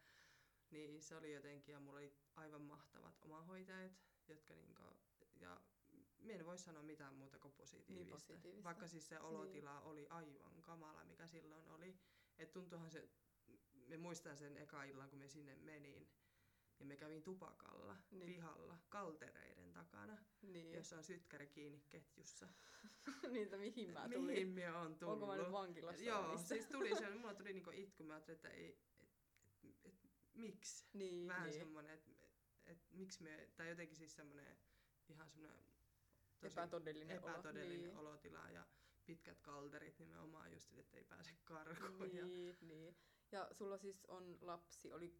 niin 0.71 1.03
se 1.03 1.17
oli 1.17 1.33
jotenkin, 1.33 1.73
ja 1.73 1.81
mulla 1.81 1.99
oli 1.99 2.17
aivan 2.37 2.63
mahtavat 2.63 3.19
omahoitajat, 3.21 3.93
jotka 4.29 4.55
niinku, 4.55 4.83
ja 5.37 5.61
minä 6.19 6.39
en 6.39 6.47
voi 6.47 6.59
sanoa 6.59 6.83
mitään 6.83 7.15
muuta 7.15 7.39
kuin 7.39 7.55
positiivista. 7.55 7.95
Niin 7.95 8.09
positiivista. 8.09 8.65
Vaikka 8.65 8.89
siis 8.89 9.09
se 9.09 9.21
olotila 9.21 9.81
oli 9.81 10.07
aivan 10.09 10.63
kamala, 10.63 11.05
mikä 11.05 11.27
silloin 11.27 11.69
oli. 11.69 11.99
Et 12.39 12.53
tuntuuhan 12.53 12.91
se, 12.91 13.09
me 13.73 13.97
muistan 13.97 14.37
sen 14.37 14.57
eka 14.57 14.85
illan, 14.85 15.11
kun 15.11 15.19
me 15.19 15.29
sinne 15.29 15.57
menin, 15.57 16.09
ja 16.83 16.87
me 16.87 16.97
kävin 16.97 17.23
tupakalla, 17.23 17.95
Niin. 17.95 18.19
niin. 18.19 18.35
pihalla, 18.35 18.79
kaltereiden 18.89 19.73
takana, 19.73 20.19
Niin. 20.43 20.73
jossa 20.75 20.97
on 20.97 21.05
sytkäri 21.05 21.47
kiinni 21.47 21.85
ketjussa. 21.89 22.49
Niitä 23.33 23.57
mihin 23.57 23.91
mä 23.93 24.09
tulin. 24.09 24.25
Mihin 24.25 24.49
minä 24.49 24.79
on 24.79 24.99
tullut? 24.99 25.13
Onko 25.15 25.27
mä 25.27 25.37
nyt 25.37 25.53
vankilassa? 25.53 26.05
Joo, 26.05 26.39
siis 26.39 26.67
tuli 26.67 26.97
se, 26.97 27.11
mulla 27.15 27.35
tuli 27.35 27.53
niinku 27.53 27.71
itku, 27.73 28.05
mä 28.05 28.13
ajattelin, 28.15 28.37
että 28.37 28.49
ei, 28.49 28.79
et, 29.03 29.11
et, 29.85 29.85
et, 29.85 30.11
miksi? 30.35 30.87
Niin, 30.93 31.29
Vähän 31.29 31.43
niin. 31.49 31.59
semmonen, 31.59 31.95
että 31.95 32.11
et, 32.67 32.79
miksi 32.91 33.23
me, 33.23 33.49
tai 33.57 33.69
jotenkin 33.69 33.97
siis 33.97 34.17
semmonen 34.17 34.57
ihan 35.09 35.31
semmonen 35.31 35.65
tosi 36.41 36.53
epätodellinen, 36.53 37.17
epätodellinen 37.17 37.97
olo. 37.97 38.09
olotila 38.11 38.51
ja 38.51 38.67
pitkät 39.07 39.41
kalterit 39.41 39.99
nimenomaan 39.99 40.53
just, 40.53 40.79
että 40.79 40.97
ei 40.97 41.05
pääse 41.05 41.31
karkuun. 41.45 41.99
Niin, 41.99 42.17
Ja 42.17 42.27
niin, 42.27 42.57
niin. 42.61 42.97
Ja 43.33 43.49
sulla 43.53 43.79
siis 43.79 44.05
on 44.07 44.39
lapsi, 44.41 44.93
oli 44.93 45.17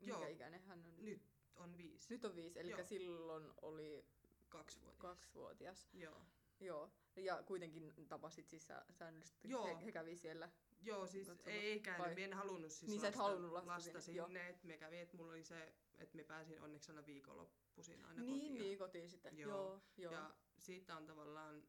minkä 0.00 0.20
Joo. 0.20 0.28
ikäinen 0.28 0.62
hän 0.62 0.84
on? 0.84 1.04
nyt 1.04 1.22
on 1.56 1.76
viisi, 1.76 2.14
Nyt 2.14 2.24
on 2.24 2.34
viisi, 2.34 2.60
eli 2.60 2.70
Joo. 2.70 2.84
silloin 2.84 3.50
oli 3.62 4.04
kaksivuotias. 4.48 4.98
kaksivuotias. 5.00 5.88
Joo. 5.92 6.22
Joo. 6.60 6.90
Ja 7.16 7.42
kuitenkin 7.42 7.92
tapasit 8.08 8.48
siis 8.48 8.66
sä, 8.66 8.84
säännöllisesti. 8.90 9.48
Joo. 9.50 9.66
He, 9.66 9.84
he 9.84 9.92
kävi 9.92 10.16
siellä. 10.16 10.50
Joo, 10.82 11.06
siis 11.06 11.26
Katsomassa. 11.26 11.50
ei, 11.50 11.66
ei 11.72 11.80
käynyt. 11.80 12.06
Vai- 12.16 12.22
en 12.22 12.32
halunnut 12.34 12.72
siis 12.72 12.90
Niin 12.90 13.02
lasta, 13.02 13.18
halunnut 13.18 13.52
lasta 13.52 13.70
lasta 13.70 14.00
sinne, 14.00 14.24
sinne. 14.24 14.48
Et 14.48 14.64
me 14.64 14.78
kävi, 14.78 14.98
että 14.98 15.16
mulla 15.16 15.32
oli 15.32 15.44
se, 15.44 15.74
että 15.98 16.16
me 16.16 16.24
pääsin 16.24 16.60
onneksi 16.60 16.90
aina 16.92 17.06
viikonloppuisin 17.06 18.04
aina 18.04 18.20
niin, 18.22 18.34
kotiin. 18.40 18.58
niin, 18.58 18.78
kotiin 18.78 19.10
sitten. 19.10 19.38
Joo. 19.38 19.50
Joo, 19.50 19.80
joo. 19.96 20.12
Ja 20.12 20.34
siitä 20.58 20.96
on 20.96 21.06
tavallaan 21.06 21.62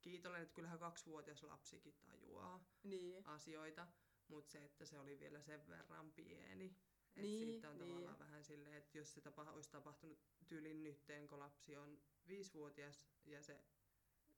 kiitollinen, 0.00 0.42
että 0.42 0.54
kyllähän 0.54 0.78
kaksivuotias 0.78 1.42
lapsikin 1.42 1.94
tajuaa 2.06 2.64
Niin, 2.82 3.26
asioita, 3.26 3.86
mutta 4.28 4.50
se, 4.52 4.64
että 4.64 4.84
se 4.84 4.98
oli 4.98 5.18
vielä 5.18 5.40
sen 5.42 5.68
verran 5.68 6.12
pieni. 6.12 6.76
Et 7.16 7.22
Niin, 7.22 7.48
siitä 7.48 7.70
on 7.70 7.78
niin. 7.78 7.88
tavallaan 7.88 8.18
vähän 8.18 8.44
silleen, 8.44 8.74
että 8.76 8.98
jos 8.98 9.14
se 9.14 9.20
tapa, 9.20 9.42
olisi 9.42 9.70
tapahtunut 9.70 10.18
tyylin 10.46 10.82
nytteen, 10.82 11.28
kun 11.28 11.38
lapsi 11.38 11.76
on 11.76 12.00
viisivuotias 12.28 13.04
ja 13.24 13.42
se 13.42 13.64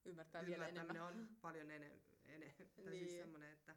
ymmärtää 0.04 0.46
vielä 0.46 0.68
enemmän. 0.68 1.00
on 1.00 1.28
paljon 1.40 1.70
enemmän, 1.70 2.00
ene, 2.24 2.54
siis 2.58 2.86
Niin. 2.86 3.10
semmoinen, 3.10 3.52
että 3.52 3.76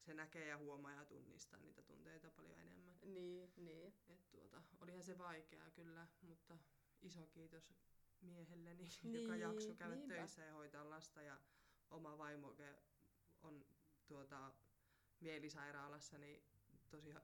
se 0.00 0.14
näkee 0.14 0.48
ja 0.48 0.58
huomaa 0.58 0.92
ja 0.92 1.04
tunnistaa 1.04 1.60
niitä 1.60 1.82
tunteita 1.82 2.30
paljon 2.30 2.60
enemmän. 2.60 2.98
Niin, 3.02 3.52
niin. 3.56 3.94
Et 4.08 4.30
tuota, 4.30 4.62
olihan 4.80 5.02
se 5.04 5.18
vaikeaa 5.18 5.70
kyllä, 5.70 6.06
mutta 6.22 6.58
iso 7.02 7.26
kiitos 7.26 7.74
miehelleni, 8.20 8.88
Niin, 9.02 9.22
joka 9.22 9.36
jaksoi 9.36 9.74
käydä 9.76 9.94
niinpä. 9.96 10.14
töissä 10.14 10.42
ja 10.42 10.52
hoitaa 10.54 10.90
lasta 10.90 11.22
ja 11.22 11.40
oma 11.90 12.18
vaimo 12.18 12.56
on 13.42 13.66
tuota, 14.06 14.52
mielisairaalassa, 15.20 16.18
niin 16.18 16.42
tosi 16.90 17.14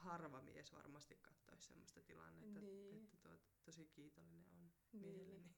harva 0.00 0.42
mies 0.42 0.72
varmasti 0.72 1.16
katsoisi 1.22 1.66
semmoista 1.66 2.00
tilannetta, 2.02 2.60
Niin. 2.60 2.94
että 3.04 3.16
tuota, 3.16 3.38
tosi 3.64 3.86
kiitollinen 3.86 4.52
on 4.52 4.70
Niin. 4.92 5.02
miehelleni. 5.02 5.54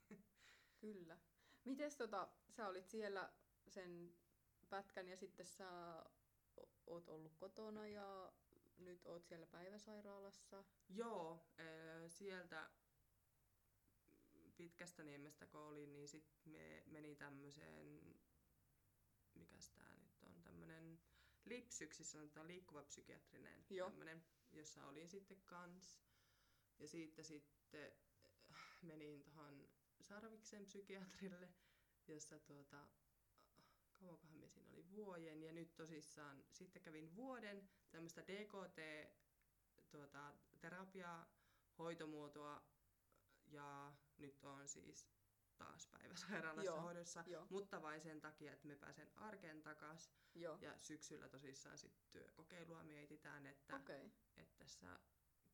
Kyllä. 0.81 1.19
Mites 1.65 1.97
tota, 1.97 2.29
sä 2.51 2.69
olit 2.69 2.89
siellä 2.89 3.33
sen 3.69 4.15
pätkän 4.71 5.09
ja 5.09 5.17
sitten 5.17 5.47
sä 5.47 5.69
oot 6.87 7.09
ollut 7.09 7.35
kotona 7.37 7.87
ja 7.87 8.33
nyt 8.79 9.07
oot 9.07 9.25
siellä 9.27 9.47
päiväsairaalassa. 9.47 10.65
Joo, 10.89 11.47
sieltä 12.09 12.71
pitkästä 14.57 15.03
niemestä 15.05 15.47
kun 15.47 15.61
olin, 15.61 15.93
niin 15.93 16.09
sit 16.09 16.41
me 16.45 16.83
meni 16.87 17.17
tämmöiseen, 17.17 18.17
mikäs 19.35 19.71
tää 19.71 19.97
nyt 19.97 20.23
on, 20.23 20.43
tämmönen 20.43 21.01
lipsyksi 21.45 22.05
sanotaan 22.05 22.49
liikkuva 22.49 22.83
psykiatrinen 22.83 23.65
Joo. 23.71 23.91
tämmönen, 23.91 24.25
jossa 24.53 24.87
olin 24.87 25.09
sitten 25.09 25.43
kans. 25.47 26.03
Ja 26.79 26.89
siitä 26.89 27.23
sitten 27.23 27.93
äh, 28.53 28.59
menin 28.83 29.23
tuohon 29.23 29.69
Sarviksen 30.01 30.65
psykiatrille, 30.65 31.49
jossa 32.09 32.39
tuota, 32.39 32.89
kauankohan 33.93 34.39
me 34.39 34.49
siinä 34.49 34.71
oli 34.71 34.91
vuoden, 34.91 35.43
ja 35.43 35.53
nyt 35.53 35.75
tosissaan 35.75 36.45
sitten 36.51 36.83
kävin 36.83 37.15
vuoden 37.15 37.71
tämmöistä 37.91 38.23
DKT 38.27 38.79
tuota, 39.91 40.35
terapiaa, 40.61 41.35
hoitomuotoa 41.79 42.63
ja 43.47 43.93
nyt 44.19 44.45
on 44.45 44.69
siis 44.69 45.09
taas 45.65 45.87
päiväsairaalassa 45.87 46.71
Joo, 46.71 46.81
hoidossa, 46.81 47.25
joo. 47.27 47.47
mutta 47.51 47.83
vain 47.83 48.01
sen 48.01 48.21
takia, 48.21 48.53
että 48.53 48.67
me 48.67 48.77
pääsen 48.77 49.11
arkeen 49.17 49.63
takas 49.63 50.11
Joo. 50.35 50.59
ja 50.61 50.75
syksyllä 50.79 51.29
tosissaan 51.29 51.79
sitten 51.79 52.05
työkokeilua 52.11 52.83
mietitään, 52.83 53.47
että. 53.47 53.77
Okay. 53.77 54.11
että 54.37 54.57
tässä 54.59 55.01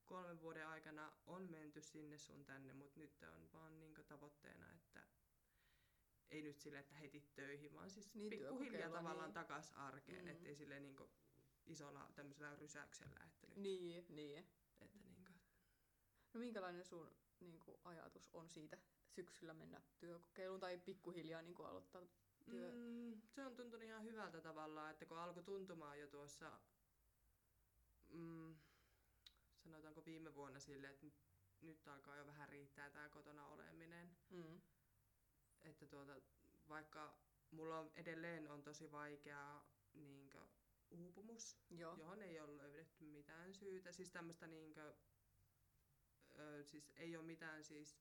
kolmen 0.06 0.40
vuoden 0.40 0.66
aikana 0.66 1.12
on 1.26 1.50
menty 1.50 1.80
sinne 1.82 2.18
sun 2.18 2.44
tänne, 2.44 2.72
mutta 2.72 3.00
nyt 3.00 3.22
on 3.36 3.52
vaan 3.52 3.78
niin 3.78 3.94
tavoitteena, 4.08 4.72
että 4.72 5.06
ei 6.30 6.42
nyt 6.42 6.58
sille, 6.58 6.78
että 6.78 6.94
heti 6.94 7.20
töihin, 7.34 7.74
vaan 7.74 7.90
siis 7.90 8.14
Niin, 8.14 8.30
pikkuhiljaa 8.30 8.90
tavallaan 8.90 9.28
niin. 9.28 9.34
takas 9.34 9.72
arkeen, 9.72 10.18
Mm. 10.24 10.24
mm. 10.24 10.30
ettei 10.36 10.54
sille 10.54 10.80
niin 10.80 10.96
isolla 11.66 12.10
tämmöisellä 12.14 12.56
rysäyksellä, 12.56 13.20
että 13.26 13.46
nyt, 13.46 13.56
Niin, 13.56 14.06
niin. 14.08 14.38
että 14.80 14.98
niin 14.98 15.24
kuin, 15.24 15.40
No 16.34 16.40
minkälainen 16.40 16.84
sun 16.84 17.16
niin 17.40 17.60
kuin, 17.60 17.80
ajatus 17.84 18.30
on 18.32 18.48
siitä 18.48 18.78
syksyllä 19.18 19.54
mennä 19.54 19.80
työkokeiluun 19.98 20.60
tai 20.60 20.78
pikkuhiljaa 20.78 21.42
niin 21.42 21.54
kuin, 21.54 21.68
aloittaa 21.68 22.02
työ? 22.44 22.72
Mm, 22.72 23.20
se 23.28 23.46
on 23.46 23.56
tuntunut 23.56 23.82
ihan 23.82 24.04
hyvältä 24.04 24.40
tavallaan, 24.40 24.90
että 24.90 25.06
kun 25.06 25.18
alkoi 25.18 25.42
tuntumaan 25.42 26.00
jo 26.00 26.06
tuossa, 26.06 26.60
mm, 28.08 28.56
sanotaanko 29.56 30.04
viime 30.04 30.34
vuonna 30.34 30.60
silleen, 30.60 30.92
että 30.92 31.06
nyt, 31.06 31.14
nyt 31.60 31.88
alkaa 31.88 32.16
jo 32.16 32.26
vähän 32.26 32.48
riittää 32.48 32.90
tämä 32.90 33.08
kotona 33.08 33.46
oleminen. 33.46 34.16
Mm. 34.30 34.60
Että 35.62 35.86
tuota, 35.86 36.12
vaikka 36.68 37.18
mulla 37.50 37.78
on, 37.78 37.90
edelleen 37.94 38.48
on 38.50 38.62
tosi 38.62 38.92
vaikea 38.92 39.62
niinkö, 39.94 40.46
uupumus, 40.90 41.56
Joo. 41.70 41.96
johon 41.98 42.22
ei 42.22 42.40
ole 42.40 42.56
löydetty 42.56 43.04
mitään 43.04 43.54
syytä. 43.54 43.92
Siis 43.92 44.10
tämmöistä 44.10 44.46
niinkö, 44.46 44.94
ö, 46.38 46.64
siis 46.64 46.92
ei 46.96 47.16
ole 47.16 47.24
mitään 47.24 47.64
siis 47.64 47.98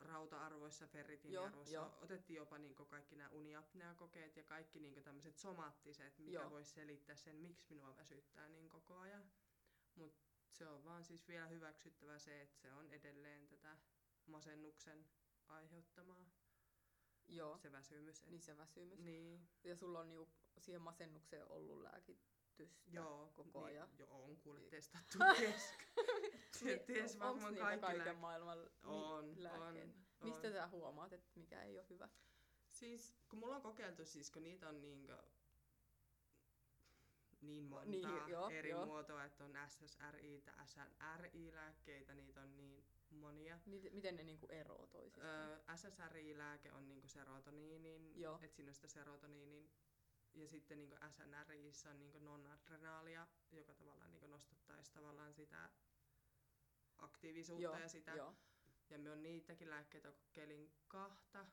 rauta-arvoissa, 0.00 0.86
ferritin 0.86 1.32
Joo, 1.32 1.44
arvoissa. 1.44 1.74
joo. 1.74 1.98
Otettiin 2.00 2.36
jopa 2.36 2.58
niinku 2.58 2.84
kaikki 2.84 3.16
nämä 3.16 3.30
uniapnea-kokeet 3.30 4.36
ja 4.36 4.42
kaikki 4.44 4.80
niinku 4.80 5.00
tämmöiset 5.00 5.38
somaattiset, 5.38 6.18
mikä 6.18 6.32
Joo. 6.32 6.50
voisi 6.50 6.70
selittää 6.72 7.16
sen, 7.16 7.36
miksi 7.36 7.66
minua 7.68 7.96
väsyttää 7.96 8.48
niin 8.48 8.68
koko 8.68 8.98
ajan. 8.98 9.30
Mutta 9.94 10.20
se 10.50 10.66
on 10.68 10.84
vaan 10.84 11.04
siis 11.04 11.28
vielä 11.28 11.46
hyväksyttävä 11.46 12.18
se, 12.18 12.40
että 12.42 12.58
se 12.58 12.72
on 12.72 12.90
edelleen 12.90 13.48
tätä 13.48 13.76
masennuksen 14.26 15.06
aiheuttamaa 15.48 16.30
Joo. 17.28 17.58
se 17.58 17.72
väsymys. 17.72 18.22
Et, 18.22 18.30
Niin 18.30 18.40
se 18.42 18.56
väsymys. 18.56 18.98
niin, 18.98 19.48
Ja 19.64 19.76
sulla 19.76 20.00
on 20.00 20.08
niinku 20.08 20.32
siihen 20.58 20.82
masennukseen 20.82 21.48
ollut 21.48 21.82
lääkitystä 21.82 22.80
joo, 22.86 23.32
koko 23.36 23.58
niin, 23.58 23.66
ajan. 23.66 23.88
Joo, 23.98 24.24
on 24.24 24.36
kuule 24.36 24.60
testattu 24.60 25.18
ties, 25.38 25.74
Niin, 25.96 26.39
ties 26.86 27.12
onks 27.12 27.18
varmaan 27.18 27.52
niitä 27.52 27.64
kaikki 27.66 27.80
kaiken 27.80 27.98
lääkkeet. 27.98 28.18
maailman 28.20 28.70
On, 28.84 29.34
lääkkeet? 29.42 29.88
on, 30.20 30.28
Mistä 30.28 30.48
on. 30.48 30.52
sä 30.54 30.68
huomaat, 30.68 31.12
että 31.12 31.30
mikä 31.34 31.62
ei 31.62 31.78
ole 31.78 31.86
hyvä? 31.90 32.08
Siis 32.70 33.14
kun 33.28 33.38
mulla 33.38 33.56
on 33.56 33.62
kokeiltu 33.62 34.04
siis, 34.04 34.30
kun 34.30 34.42
niitä 34.42 34.68
on 34.68 34.80
niinkö 34.80 35.22
niin 37.40 37.64
monta 37.64 37.90
Niin, 37.90 38.28
joo, 38.28 38.48
eri 38.50 38.70
joo. 38.70 38.86
muotoa, 38.86 39.24
että 39.24 39.44
on 39.44 39.52
SSRI, 39.68 40.44
SNRI-lääkkeitä, 40.64 42.14
niitä 42.14 42.40
on 42.42 42.56
niin 42.56 42.84
monia. 43.10 43.58
Miten, 43.66 43.94
miten 43.94 44.16
ne 44.16 44.22
niinku 44.24 44.46
eroo 44.48 44.86
toisistaan? 44.86 45.48
Öö, 45.50 45.58
SSRI-lääke 45.76 46.72
on 46.72 46.88
niinku 46.88 47.08
serotoniinin, 47.08 48.12
että 48.42 48.56
siinä 48.56 48.70
on 48.70 48.74
sitä 48.74 48.88
serotoniinin. 48.88 49.70
Ja 50.34 50.48
sitten 50.48 50.78
niinku 50.78 50.96
SNRIissä 51.10 51.90
on 51.90 51.98
niinku 51.98 52.18
non-adrenaalia, 52.18 53.26
joka 53.52 53.74
tavallaan 53.74 54.10
niinku 54.10 54.26
nostattaisi 54.26 54.92
tavallaan 54.92 55.34
sitä 55.34 55.70
aktiivisuutta 57.02 57.62
joo, 57.62 57.78
ja 57.78 57.88
sitä. 57.88 58.14
joo. 58.14 58.34
Ja 58.90 58.98
me 58.98 59.10
on 59.10 59.22
niitäkin 59.22 59.70
lääkkeitä 59.70 60.12
kokeilin 60.12 60.72
kahta, 60.88 61.46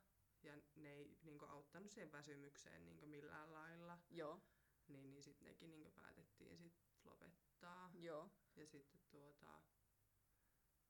ja 0.43 0.57
ne 0.75 0.93
ei 0.93 1.17
niinku 1.23 1.45
auttanut 1.45 1.91
siihen 1.91 2.11
väsymykseen 2.11 2.85
niinku 2.85 3.05
millään 3.05 3.53
lailla. 3.53 3.99
Joo, 4.09 4.41
Niin, 4.87 5.09
niin 5.11 5.23
sitten 5.23 5.47
nekin 5.47 5.69
niinku 5.69 5.91
päätettiin 5.91 6.57
sit 6.57 6.73
lopettaa. 7.03 7.91
joo. 7.93 8.31
Ja 8.55 8.67
sitten 8.67 8.99
tuota, 9.09 9.61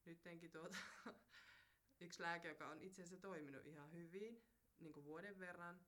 nyttenkin 0.05 0.51
tuota, 0.51 0.77
yksi 2.05 2.21
lääke, 2.21 2.47
joka 2.47 2.67
on 2.69 2.81
itse 2.81 3.01
asiassa 3.03 3.21
toiminut 3.21 3.65
ihan 3.65 3.91
hyvin, 3.93 4.43
niin 4.79 4.93
kuin 4.93 5.05
vuoden 5.05 5.39
verran, 5.39 5.85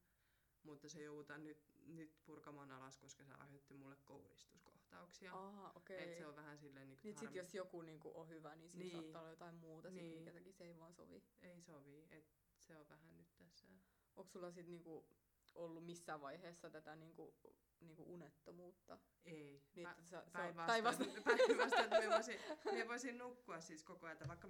mutta 0.63 0.89
se 0.89 1.03
joudutaan 1.03 1.43
nyt, 1.43 1.68
nyt 1.95 2.11
purkamaan 2.25 2.71
alas, 2.71 2.97
koska 2.97 3.23
se 3.23 3.33
aiheutti 3.33 3.73
mulle 3.73 3.95
kouristuskohtauksia. 4.05 5.33
Aa, 5.33 5.71
okei. 5.75 6.11
Et 6.11 6.17
se 6.17 6.25
on 6.27 6.35
vähän 6.35 6.57
silleen 6.57 6.87
niin 6.89 6.99
Niin 7.03 7.17
sit 7.19 7.35
jos 7.35 7.53
joku 7.55 7.81
niinku 7.81 8.11
on 8.19 8.29
hyvä, 8.29 8.55
niin 8.55 8.69
siinä 8.69 8.83
Niin. 8.85 8.91
saattaa 9.01 9.21
olla 9.21 9.29
jotain 9.31 9.55
muuta, 9.55 9.89
sit, 9.91 10.01
Niin. 10.01 10.15
minkä 10.15 10.31
takia 10.33 10.53
se 10.53 10.63
ei 10.63 10.77
vaan 10.79 10.93
sovi. 10.93 11.23
ei 11.41 11.61
sovi, 11.61 12.07
et 12.11 12.25
se 12.57 12.77
on 12.77 12.89
vähän 12.89 13.17
nyt 13.17 13.35
tässä. 13.37 13.67
Onko 14.15 14.29
sulla 14.29 14.51
sit 14.51 14.67
niinku 14.67 15.07
ollut 15.55 15.85
missään 15.85 16.21
vaiheessa 16.21 16.69
tätä 16.69 16.95
niinku, 16.95 17.33
niinku 17.79 18.13
unettomuutta? 18.13 18.99
Ei. 19.25 19.63
Niin, 19.75 19.87
Pä- 19.87 20.03
sä, 20.03 20.23
Päinvastoin, 20.31 20.83
päinvastoin, 20.83 21.83
että 21.83 21.99
me 21.99 22.09
voisin, 22.09 22.39
me 22.79 22.87
voisin 22.87 23.17
nukkua 23.17 23.59
siis 23.61 23.83
koko 23.83 24.05
ajan, 24.05 24.17
vaikka 24.27 24.47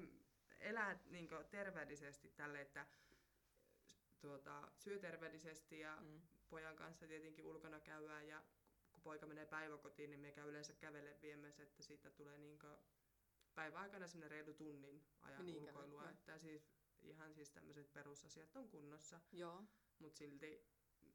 elää 0.60 1.00
niin 1.10 1.30
terveellisesti 1.50 2.30
tälle, 2.30 2.62
että 2.62 2.86
tuota, 4.20 4.72
syö 4.76 5.00
terveellisesti 5.00 5.80
ja 5.80 5.98
Mm. 6.02 6.22
Pojan 6.50 6.76
kanssa 6.76 7.08
tietenkin 7.08 7.46
ulkona 7.46 7.80
käydään 7.80 8.28
ja 8.28 8.44
kun 8.94 9.04
poika 9.04 9.26
menee 9.28 9.46
päiväkotiin, 9.46 10.10
niin 10.10 10.20
me 10.20 10.32
käy 10.32 10.50
yleensä 10.50 10.74
kävelle 10.74 11.18
viemässä, 11.22 11.64
että 11.64 11.84
siitä 11.84 12.10
tulee 12.10 12.38
niin 12.38 12.60
päiväaikana 13.56 14.08
sinne 14.08 14.28
reilu 14.28 14.54
tunnin 14.54 15.04
ajan 15.22 15.46
Niin, 15.46 15.58
ulkoilua, 15.68 16.10
että 16.10 16.38
siis 16.38 16.72
ihan 17.02 17.34
siis 17.34 17.52
tämmöiset 17.52 17.94
perusasiat 17.94 18.56
on 18.56 18.70
kunnossa, 18.70 19.20
Joo, 19.32 19.64
mutta 20.00 20.18
silti 20.18 20.66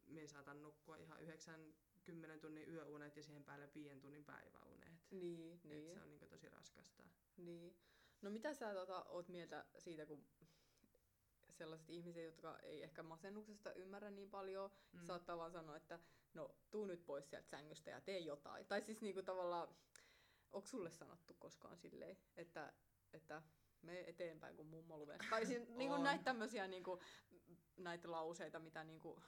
me 0.07 0.27
saatan 0.27 0.63
nukkua 0.63 0.97
ihan 0.97 1.19
9-10 1.19 2.41
tunnin 2.41 2.69
yöunet 2.69 3.17
ja 3.17 3.23
siihen 3.23 3.45
päälle 3.45 3.71
5 3.75 4.01
tunnin 4.01 4.25
päiväunet. 4.25 4.93
niin, 5.11 5.53
Et 5.55 5.65
niin, 5.65 5.95
se 5.95 6.01
on 6.03 6.09
niinku 6.11 6.27
tosi 6.27 6.49
raskasta. 6.49 7.05
niin. 7.37 7.77
No 8.23 8.31
mitä 8.31 8.55
sä 8.55 8.75
tota, 8.75 9.05
oot 9.05 9.29
mieltä 9.29 9.67
siitä, 9.79 10.07
kun 10.07 10.27
sellaiset 11.55 11.91
ihmiset, 11.91 12.25
jotka 12.25 12.59
ei 12.59 12.83
ehkä 12.83 13.03
masennuksesta 13.03 13.73
ymmärrä 13.73 14.11
niin 14.11 14.31
paljon, 14.31 14.71
mm. 14.93 15.05
saattaa 15.05 15.39
vaan 15.39 15.53
sanoa, 15.53 15.77
että 15.77 15.99
no 16.35 16.55
tuu 16.71 16.85
nyt 16.85 17.07
pois 17.07 17.31
sieltä 17.31 17.49
sängystä 17.49 17.91
ja 17.91 18.01
tee 18.01 18.19
jotain. 18.19 18.67
Tai 18.67 18.83
siis 18.83 19.01
niinku 19.03 19.23
tavallaan, 19.23 19.69
onko 20.53 20.67
sulle 20.67 20.91
sanottu 20.91 21.35
koskaan 21.35 21.79
silleen, 21.79 22.17
että, 22.37 22.73
että 23.13 23.43
me 23.83 24.01
eteenpäin 24.01 24.57
kuin 24.57 24.69
mummo 24.69 24.99
luve. 24.99 25.19
Tai 25.31 25.47
siis 25.47 25.69
niinku 25.77 25.95
On. 25.95 26.03
näitä 26.03 26.25
tämmöisiä 26.25 26.69
niinku, 26.69 27.03
näitä 27.77 28.11
lauseita, 28.11 28.59
mitä 28.59 28.85
niinku 28.85 29.23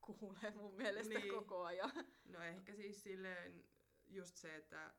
kuulee 0.00 0.50
mun 0.50 0.74
mielestä 0.74 1.18
Niin. 1.18 1.34
koko 1.34 1.64
ajan. 1.64 1.92
No 2.24 2.40
ehkä 2.42 2.74
siis 2.74 3.02
silleen 3.02 3.64
just 4.06 4.36
se, 4.36 4.56
että 4.56 4.94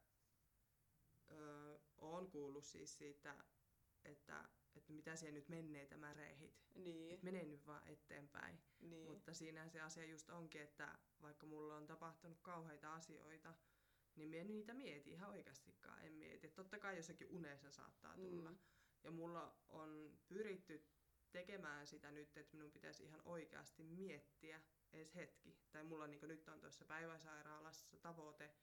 öö, 1.31 1.77
oon 1.97 2.31
kuullut 2.31 2.63
siis 2.65 2.97
siitä, 2.97 3.35
että, 4.05 4.49
että 4.77 4.93
mitä 4.93 5.15
siellä 5.15 5.35
nyt 5.35 5.49
menneitä 5.49 5.97
märehit. 5.97 6.59
niin, 6.75 7.11
Et 7.11 7.23
mene 7.23 7.43
nyt 7.43 7.65
vaan 7.67 7.87
eteenpäin. 7.87 8.59
niin, 8.79 9.11
Mutta 9.11 9.33
siinä 9.33 9.69
se 9.69 9.81
asia 9.81 10.05
just 10.05 10.29
onkin, 10.29 10.61
että 10.61 10.97
vaikka 11.21 11.45
mulla 11.45 11.75
on 11.75 11.87
tapahtunut 11.87 12.39
kauheita 12.41 12.93
asioita, 12.93 13.53
niin 14.15 14.29
minä 14.29 14.43
niitä 14.43 14.73
mieti 14.73 15.11
ihan 15.11 15.29
oikeastikaan. 15.29 16.05
En 16.05 16.13
mieti. 16.13 16.47
Et 16.47 16.55
totta 16.55 16.79
kai 16.79 16.97
jossakin 16.97 17.27
unessa 17.29 17.71
saattaa 17.71 18.15
tulla. 18.17 18.51
Mm. 18.51 18.57
Ja 19.03 19.11
mulla 19.11 19.57
on 19.67 20.19
pyritty 20.27 20.85
tekemään 21.31 21.87
sitä 21.87 22.11
nyt, 22.11 22.37
että 22.37 22.55
minun 22.55 22.71
pitäisi 22.71 23.03
ihan 23.03 23.21
oikeasti 23.25 23.83
miettiä 23.83 24.61
edes 24.93 25.15
hetki. 25.15 25.57
Tai 25.71 25.83
mulla 25.83 26.07
niin 26.07 26.27
nyt 26.27 26.47
on 26.49 26.59
tuossa 26.59 26.85
päiväsairaalassa 26.85 27.97
tavoite, 27.97 28.53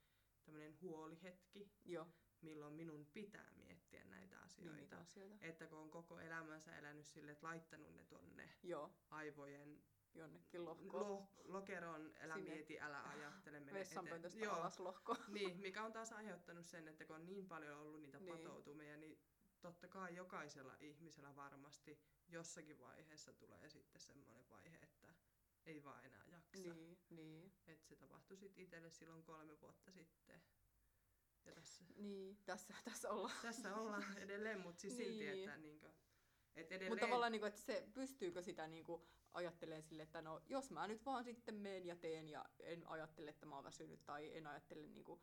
tämmöinen 0.44 0.80
huolihetki, 0.80 1.72
joo, 1.84 2.06
milloin 2.44 2.74
minun 2.74 3.06
pitää 3.06 3.50
miettiä 3.56 4.04
näitä 4.04 4.34
niin 4.36 4.44
asioita. 4.44 4.74
niitä 4.76 4.98
asioita. 4.98 5.36
Että 5.40 5.66
kun 5.66 5.78
on 5.78 5.90
koko 5.90 6.20
elämänsä 6.20 6.76
elänyt 6.76 7.06
sille, 7.06 7.32
että 7.32 7.46
laittanut 7.46 7.94
ne 7.94 8.04
tonne 8.04 8.50
Joo, 8.62 8.90
aivojen 9.10 9.82
jonnekin 10.14 10.64
lohkoon. 10.64 11.06
lo- 11.10 11.28
lokeron, 11.44 12.14
älä 12.20 12.34
Sinne. 12.34 12.50
mieti, 12.50 12.80
älä 12.80 13.02
ajattele, 13.02 13.60
mene 13.60 13.78
Vessanpöntöstä 13.78 14.40
Joo, 14.44 14.54
alas 14.54 14.78
lohko. 14.80 15.16
niin, 15.28 15.60
mikä 15.60 15.84
on 15.84 15.92
taas 15.92 16.12
aiheuttanut 16.12 16.66
sen, 16.66 16.88
että 16.88 17.04
kun 17.04 17.16
on 17.16 17.26
niin 17.26 17.48
paljon 17.48 17.78
ollut 17.78 18.00
niitä 18.00 18.18
Niin. 18.18 18.36
patoutumia, 18.38 18.96
niin 18.96 19.18
totta 19.60 19.88
kai 19.88 20.14
jokaisella 20.16 20.76
ihmisellä 20.80 21.36
varmasti 21.36 21.98
jossakin 22.28 22.80
vaiheessa 22.80 23.32
tulee 23.32 23.70
sitten 23.70 24.00
semmoinen 24.00 24.48
vaihe, 24.48 24.76
että 24.76 25.14
ei 25.64 25.84
vaan 25.84 26.04
enää 26.04 26.24
jaksa. 26.26 26.58
Niin, 26.74 26.98
niin. 27.10 27.52
Et 27.66 27.84
se 27.84 27.96
tapahtui 27.96 28.36
sitten 28.36 28.62
itselle 28.64 28.90
silloin 28.90 29.22
kolme 29.22 29.60
vuotta 29.60 29.92
sitten. 29.92 30.42
Ja 31.44 31.52
tässä, 31.54 31.84
Niin, 31.96 32.38
tässä, 32.44 32.74
tässä 32.84 33.10
ollaan. 33.10 33.36
tässä 33.42 33.74
ollaan 33.76 34.18
edelleen, 34.18 34.60
mutta 34.60 34.80
siis 34.80 34.96
silti, 34.96 35.24
Niin. 35.24 35.48
että 35.48 35.56
niinkö, 35.60 35.90
et 36.56 36.66
edelleen... 36.72 36.92
Mutta 36.92 37.06
tavallaan, 37.06 37.32
niin 37.32 37.40
kuin, 37.40 37.48
että 37.48 37.60
se, 37.60 37.88
pystyykö 37.94 38.42
sitä 38.42 38.66
niin 38.66 38.84
kuin, 38.84 39.02
ajattelee 39.34 39.82
sille, 39.82 40.02
että 40.02 40.22
no, 40.22 40.42
jos 40.46 40.70
mä 40.70 40.88
nyt 40.88 41.04
vaan 41.06 41.24
sitten 41.24 41.54
meen 41.54 41.86
ja 41.86 41.96
teen 41.96 42.28
ja 42.28 42.44
en 42.60 42.88
ajattele, 42.88 43.30
että 43.30 43.46
mä 43.46 43.54
oon 43.54 43.64
väsynyt 43.64 44.04
tai 44.04 44.36
en 44.36 44.46
ajattele, 44.46 44.86
niin 44.86 45.04
kuin, 45.04 45.20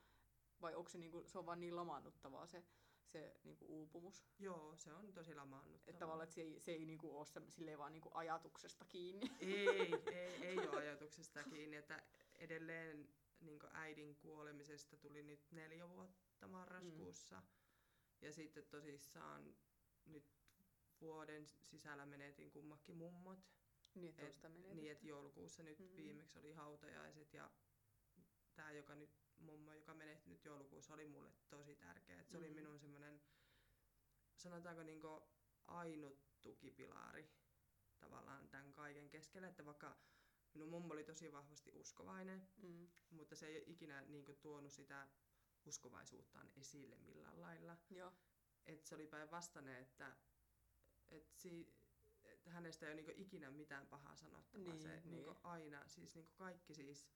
vai 0.61 0.75
onko 0.75 0.89
se, 0.89 0.97
niin 0.97 1.11
kuin, 1.11 1.29
se 1.29 1.37
on 1.39 1.45
vaan 1.45 1.59
niin 1.59 1.75
lamaannuttavaa 1.75 2.47
se, 2.47 2.63
se 3.03 3.35
niin 3.43 3.57
kuin, 3.57 3.69
uupumus. 3.69 4.25
Joo, 4.39 4.75
se 4.75 4.93
on 4.93 5.13
tosi 5.13 5.35
lamaannuttavaa. 5.35 5.89
Että 5.89 5.99
tavallaan, 5.99 6.23
että 6.23 6.35
se 6.35 6.41
ei, 6.41 6.59
se 6.59 6.71
ei 6.71 6.85
niin 6.85 6.99
kuin, 6.99 7.15
ole 7.15 7.25
se, 7.25 7.41
silleen 7.49 7.77
vaan 7.77 7.93
niin 7.93 8.01
kuin, 8.01 8.15
ajatuksesta 8.15 8.85
kiinni. 8.85 9.31
Ei, 9.39 9.67
ei, 10.11 10.45
ei 10.45 10.59
ole 10.67 10.77
ajatuksesta 10.77 11.43
kiinni, 11.43 11.77
että 11.77 12.03
edelleen 12.35 13.09
niin 13.41 13.59
äidin 13.71 14.15
kuolemisesta 14.15 14.97
tuli 14.97 15.23
nyt 15.23 15.51
neljä 15.51 15.89
vuotta 15.89 16.47
marraskuussa. 16.47 17.39
Mm. 17.39 17.47
Ja 18.21 18.33
sitten 18.33 18.65
tosissaan 18.65 19.55
nyt 20.05 20.25
vuoden 21.01 21.47
sisällä 21.47 22.05
menetin 22.05 22.51
kummakin 22.51 22.97
mummot. 22.97 23.39
Niin, 23.95 24.09
että 24.19 24.47
Et, 24.47 24.53
niin, 24.73 24.91
että 24.91 25.07
joulukuussa 25.07 25.63
nyt 25.63 25.79
Mm. 25.79 25.95
viimeksi 25.95 26.39
oli 26.39 26.53
hautajaiset 26.53 27.33
ja 27.33 27.51
tämä 28.55 28.71
joka 28.71 28.95
nyt, 28.95 29.09
mummo, 29.39 29.73
joka 29.73 29.93
menehtyi 29.93 30.31
nyt 30.33 30.45
joulukuussa, 30.45 30.93
oli 30.93 31.05
mulle 31.07 31.31
tosi 31.49 31.75
tärkeä. 31.75 32.19
Et 32.21 32.29
se 32.29 32.37
mm. 32.37 32.43
oli 32.43 32.49
Mm. 32.49 32.55
minun 32.55 32.79
semmoinen, 32.79 33.21
sanotaanko 34.35 34.83
niinku 34.83 35.21
ainut 35.67 36.19
tukipilari 36.41 37.29
tavallaan 37.99 38.49
tämän 38.49 38.73
kaiken 38.73 39.09
keskellä, 39.09 39.47
että 39.47 39.65
vaikka 39.65 39.97
minun 40.53 40.69
mummo 40.69 40.93
oli 40.93 41.03
tosi 41.03 41.31
vahvasti 41.31 41.71
uskovainen, 41.73 42.47
Mm. 42.57 42.87
mutta 43.09 43.35
se 43.35 43.47
ei 43.47 43.55
ole 43.57 43.63
ikinä 43.67 44.01
niinku 44.01 44.33
tuonut 44.33 44.71
sitä 44.71 45.07
uskovaisuuttaan 45.65 46.51
esille 46.55 46.97
millään 46.97 47.41
lailla. 47.41 47.77
Joo. 47.89 48.13
Et 48.65 48.85
se 48.85 48.95
oli 48.95 49.07
päinvastainen, 49.07 49.75
että 49.81 50.15
et 51.11 51.31
si, 51.35 51.73
et 52.23 52.45
hänestä 52.45 52.85
ei 52.85 52.89
ole 52.89 52.95
niinku 52.95 53.11
ikinä 53.15 53.51
mitään 53.51 53.87
pahaa 53.87 54.15
sanottavaa. 54.15 54.63
Niin, 54.73 54.81
se 54.81 54.89
niin. 54.95 55.11
niinku 55.11 55.35
aina, 55.43 55.87
siis 55.87 56.15
niinku 56.15 56.31
kaikki 56.35 56.73
siis, 56.75 57.07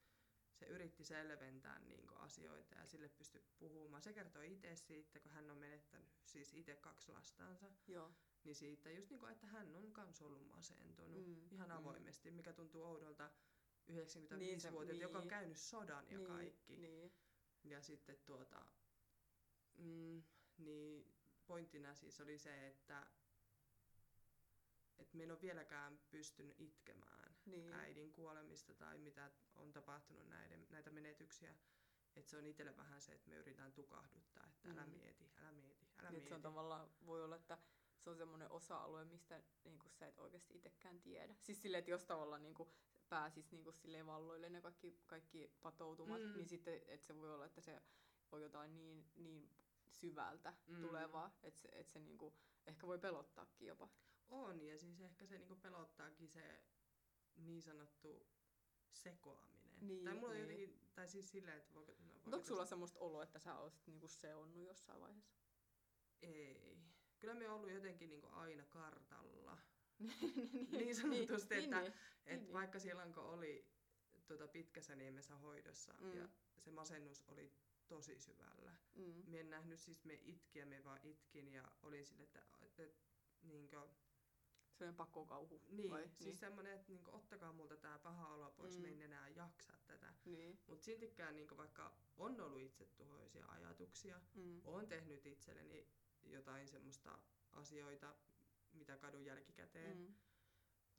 se 0.53 0.65
yritti 0.65 1.03
selventää 1.03 1.79
niinku 1.79 2.13
asioita 2.15 2.75
ja 2.75 2.85
sille 2.87 3.09
pystyi 3.09 3.43
puhumaan. 3.57 4.01
Se 4.01 4.13
kertoi 4.13 4.51
itse 4.51 4.75
siitä, 4.75 5.19
kun 5.19 5.31
hän 5.31 5.51
on 5.51 5.57
menettänyt 5.57 6.09
siis 6.25 6.53
itse 6.53 6.75
kaksi 6.75 7.11
lastansa, 7.11 7.71
Joo. 7.87 8.11
Niin 8.45 8.55
siitä 8.55 8.91
just 8.91 9.09
niinku, 9.09 9.25
että 9.25 9.47
hän 9.47 9.75
on 9.75 9.91
kans 9.91 10.21
ollut 10.21 10.47
masentunut 10.47 11.27
Mm, 11.27 11.47
ihan 11.51 11.69
mm. 11.69 11.75
avoimesti, 11.75 12.31
mikä 12.31 12.53
tuntuu 12.53 12.83
oudolta 12.83 13.31
Niin 13.87 13.99
95-vuotiaalta, 14.07 14.93
se- 14.97 15.01
joka 15.03 15.17
on 15.17 15.21
niin. 15.23 15.29
käynyt 15.29 15.57
sodan 15.57 16.05
ja 16.09 16.17
niin, 16.17 16.27
kaikki. 16.27 16.77
Niin. 16.77 17.11
Ja 17.63 17.81
sitten 17.81 18.17
tuota, 18.25 18.65
mm, 19.77 20.23
niin 20.57 21.13
pointtina 21.47 21.95
siis 21.95 22.21
oli 22.21 22.37
se, 22.39 22.67
että 22.67 23.07
et 24.99 25.13
me 25.13 25.23
en 25.23 25.31
ole 25.31 25.41
vieläkään 25.41 25.99
pystynyt 26.11 26.59
itkemään 26.59 27.35
Niin. 27.45 27.73
äidin 27.73 28.11
kuolemista 28.13 28.73
tai 28.73 28.97
mitä 28.97 29.31
on 29.55 29.73
tapahtunut 29.73 30.27
näiden, 30.29 30.67
näitä 30.69 30.89
menetyksiä. 30.91 31.55
Että 32.15 32.29
se 32.31 32.37
on 32.37 32.45
itselle 32.45 32.77
vähän 32.77 33.01
se, 33.01 33.11
että 33.13 33.29
me 33.29 33.35
yritetään 33.35 33.73
tukahduttaa, 33.73 34.47
että 34.47 34.69
älä 34.71 34.85
Mm. 34.85 34.91
mieti, 34.91 35.31
älä 35.37 35.51
mieti, 35.51 35.85
älä 35.85 35.91
Niin, 35.91 36.01
että 36.01 36.11
mieti. 36.11 36.27
se 36.29 36.35
on 36.35 36.41
tavallaan, 36.41 36.89
voi 37.05 37.23
olla, 37.23 37.35
että 37.35 37.57
se 38.05 38.09
on 38.09 38.17
semmoinen 38.17 38.51
osa-alue, 38.51 39.05
mistä 39.05 39.43
niin 39.63 39.79
sä 39.91 40.07
et 40.07 40.17
oikeasti 40.19 40.55
itsekään 40.55 40.99
tiedä. 41.01 41.35
Siis 41.41 41.61
silleen, 41.61 41.79
että 41.79 41.91
jos 41.91 42.05
tavallaan 42.05 42.43
niin 42.43 42.55
pääsis 43.09 43.51
niin 43.51 43.73
silleen 43.73 44.05
valloille 44.05 44.49
ne 44.49 44.61
kaikki, 44.61 44.99
kaikki 45.05 45.51
patoutumat, 45.61 46.21
Mm. 46.21 46.33
niin 46.35 46.47
sitten 46.47 46.81
että 46.87 47.07
se 47.07 47.15
voi 47.15 47.33
olla, 47.33 47.45
että 47.45 47.61
se 47.61 47.81
on 48.31 48.41
jotain 48.41 48.75
niin, 48.75 49.05
niin 49.15 49.49
syvältä 49.87 50.53
Mm. 50.67 50.81
tulevaa, 50.81 51.37
että 51.43 51.61
se, 51.61 51.67
että 51.71 51.93
se 51.93 51.99
niin 51.99 52.17
kuin, 52.17 52.33
ehkä 52.65 52.87
voi 52.87 52.99
pelottaakin 52.99 53.67
jopa. 53.67 53.89
On, 54.29 54.61
ja 54.61 54.77
siis 54.79 55.01
ehkä 55.01 55.25
se 55.25 55.37
niinku 55.37 55.55
pelottaakin 55.55 56.29
se 56.29 56.61
niin 57.35 57.61
sanottu 57.61 58.27
sekoaminen. 58.91 59.79
Niin, 59.81 60.05
tai 60.05 60.13
mulla 60.13 60.33
niin. 60.33 60.41
jotenkin, 60.41 60.79
tai 60.95 61.07
siis 61.07 61.31
silleen, 61.31 61.57
että 61.57 61.73
voiko, 61.73 61.91
no, 61.91 62.13
Mutta 62.13 62.35
onko 62.37 62.47
sulla 62.47 62.65
semmoista 62.65 62.99
oloa, 62.99 63.23
että 63.23 63.39
sä 63.39 63.57
olisit 63.57 63.87
niin 63.87 64.09
seonnut 64.09 64.63
jossain 64.63 65.01
vaiheessa? 65.01 65.35
Ei. 66.21 66.77
Kyllä 67.19 67.33
me 67.33 67.49
on 67.49 67.55
ollut 67.55 67.71
jotenkin 67.71 68.09
niinku 68.09 68.27
aina 68.31 68.65
kartalla. 68.65 69.57
niin, 69.99 70.67
Niin 70.71 70.95
sanotusti, 70.95 71.55
että- 71.55 71.81
niin, 71.81 71.93
Et 72.25 72.41
niin. 72.41 72.53
vaikka 72.53 72.79
silloin 72.79 73.13
kun 73.13 73.23
oli 73.23 73.67
tuota 74.27 74.47
pitkässä 74.47 74.95
niemessä 74.95 75.35
hoidossa 75.35 75.93
Mm. 75.99 76.13
ja 76.17 76.29
se 76.57 76.71
masennus 76.71 77.23
oli 77.27 77.51
tosi 77.87 78.19
syvällä. 78.19 78.75
Mm. 78.95 79.23
Mie 79.27 79.39
en 79.39 79.49
nähnyt 79.49 79.79
siis 79.79 80.05
me 80.05 80.13
itkiä, 80.23 80.65
me 80.65 80.83
vaan 80.83 80.99
itkin 81.03 81.47
ja 81.47 81.71
olin 81.83 82.05
sille, 82.05 82.23
että, 82.23 82.43
että, 82.61 82.83
että 82.83 83.03
niinkö, 83.41 83.87
Sellainen 84.73 84.95
pakokauhu. 84.97 85.61
niin, 85.69 85.89
vai? 85.91 86.03
siis 86.03 86.19
niin. 86.25 86.37
semmoinen, 86.37 86.73
että 86.73 86.91
niinkö, 86.91 87.11
ottakaa 87.11 87.51
multa 87.53 87.77
tää 87.77 87.99
paha 87.99 88.27
olo 88.33 88.51
pois, 88.51 88.77
Mm. 88.77 88.81
me 88.83 88.89
en 88.89 89.01
enää 89.01 89.29
jaksa 89.29 89.73
tätä. 89.87 90.13
niin. 90.25 90.59
Mutta 90.67 90.83
siltikään 90.85 91.35
niinkö, 91.35 91.57
vaikka 91.57 91.95
on 92.17 92.41
ollut 92.41 92.61
itsetuhoisia 92.61 93.45
ajatuksia, 93.47 94.21
Mm. 94.33 94.61
olen 94.65 94.87
tehnyt 94.87 95.25
itselleni 95.25 95.87
jotain 96.25 96.67
semmoista 96.67 97.19
asioita, 97.51 98.15
mitä 98.73 98.97
kadun 98.97 99.25
jälkikäteen, 99.25 99.97
Mm. 99.97 100.15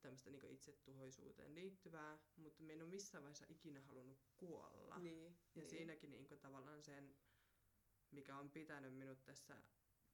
tämmöistä 0.00 0.30
niinku 0.30 0.46
itsetuhoisuuteen 0.46 1.54
liittyvää, 1.54 2.18
mutta 2.36 2.62
me 2.62 2.72
en 2.72 2.82
ole 2.82 2.90
missään 2.90 3.22
vaiheessa 3.24 3.46
ikinä 3.48 3.80
halunnut 3.80 4.24
kuolla. 4.36 4.98
Niin, 4.98 5.24
Ja 5.24 5.32
niin. 5.54 5.70
siinäkin 5.70 6.10
niinku 6.10 6.36
tavallaan 6.36 6.82
sen, 6.82 7.16
mikä 8.10 8.36
on 8.36 8.50
pitänyt 8.50 8.94
minut 8.94 9.24
tässä 9.24 9.62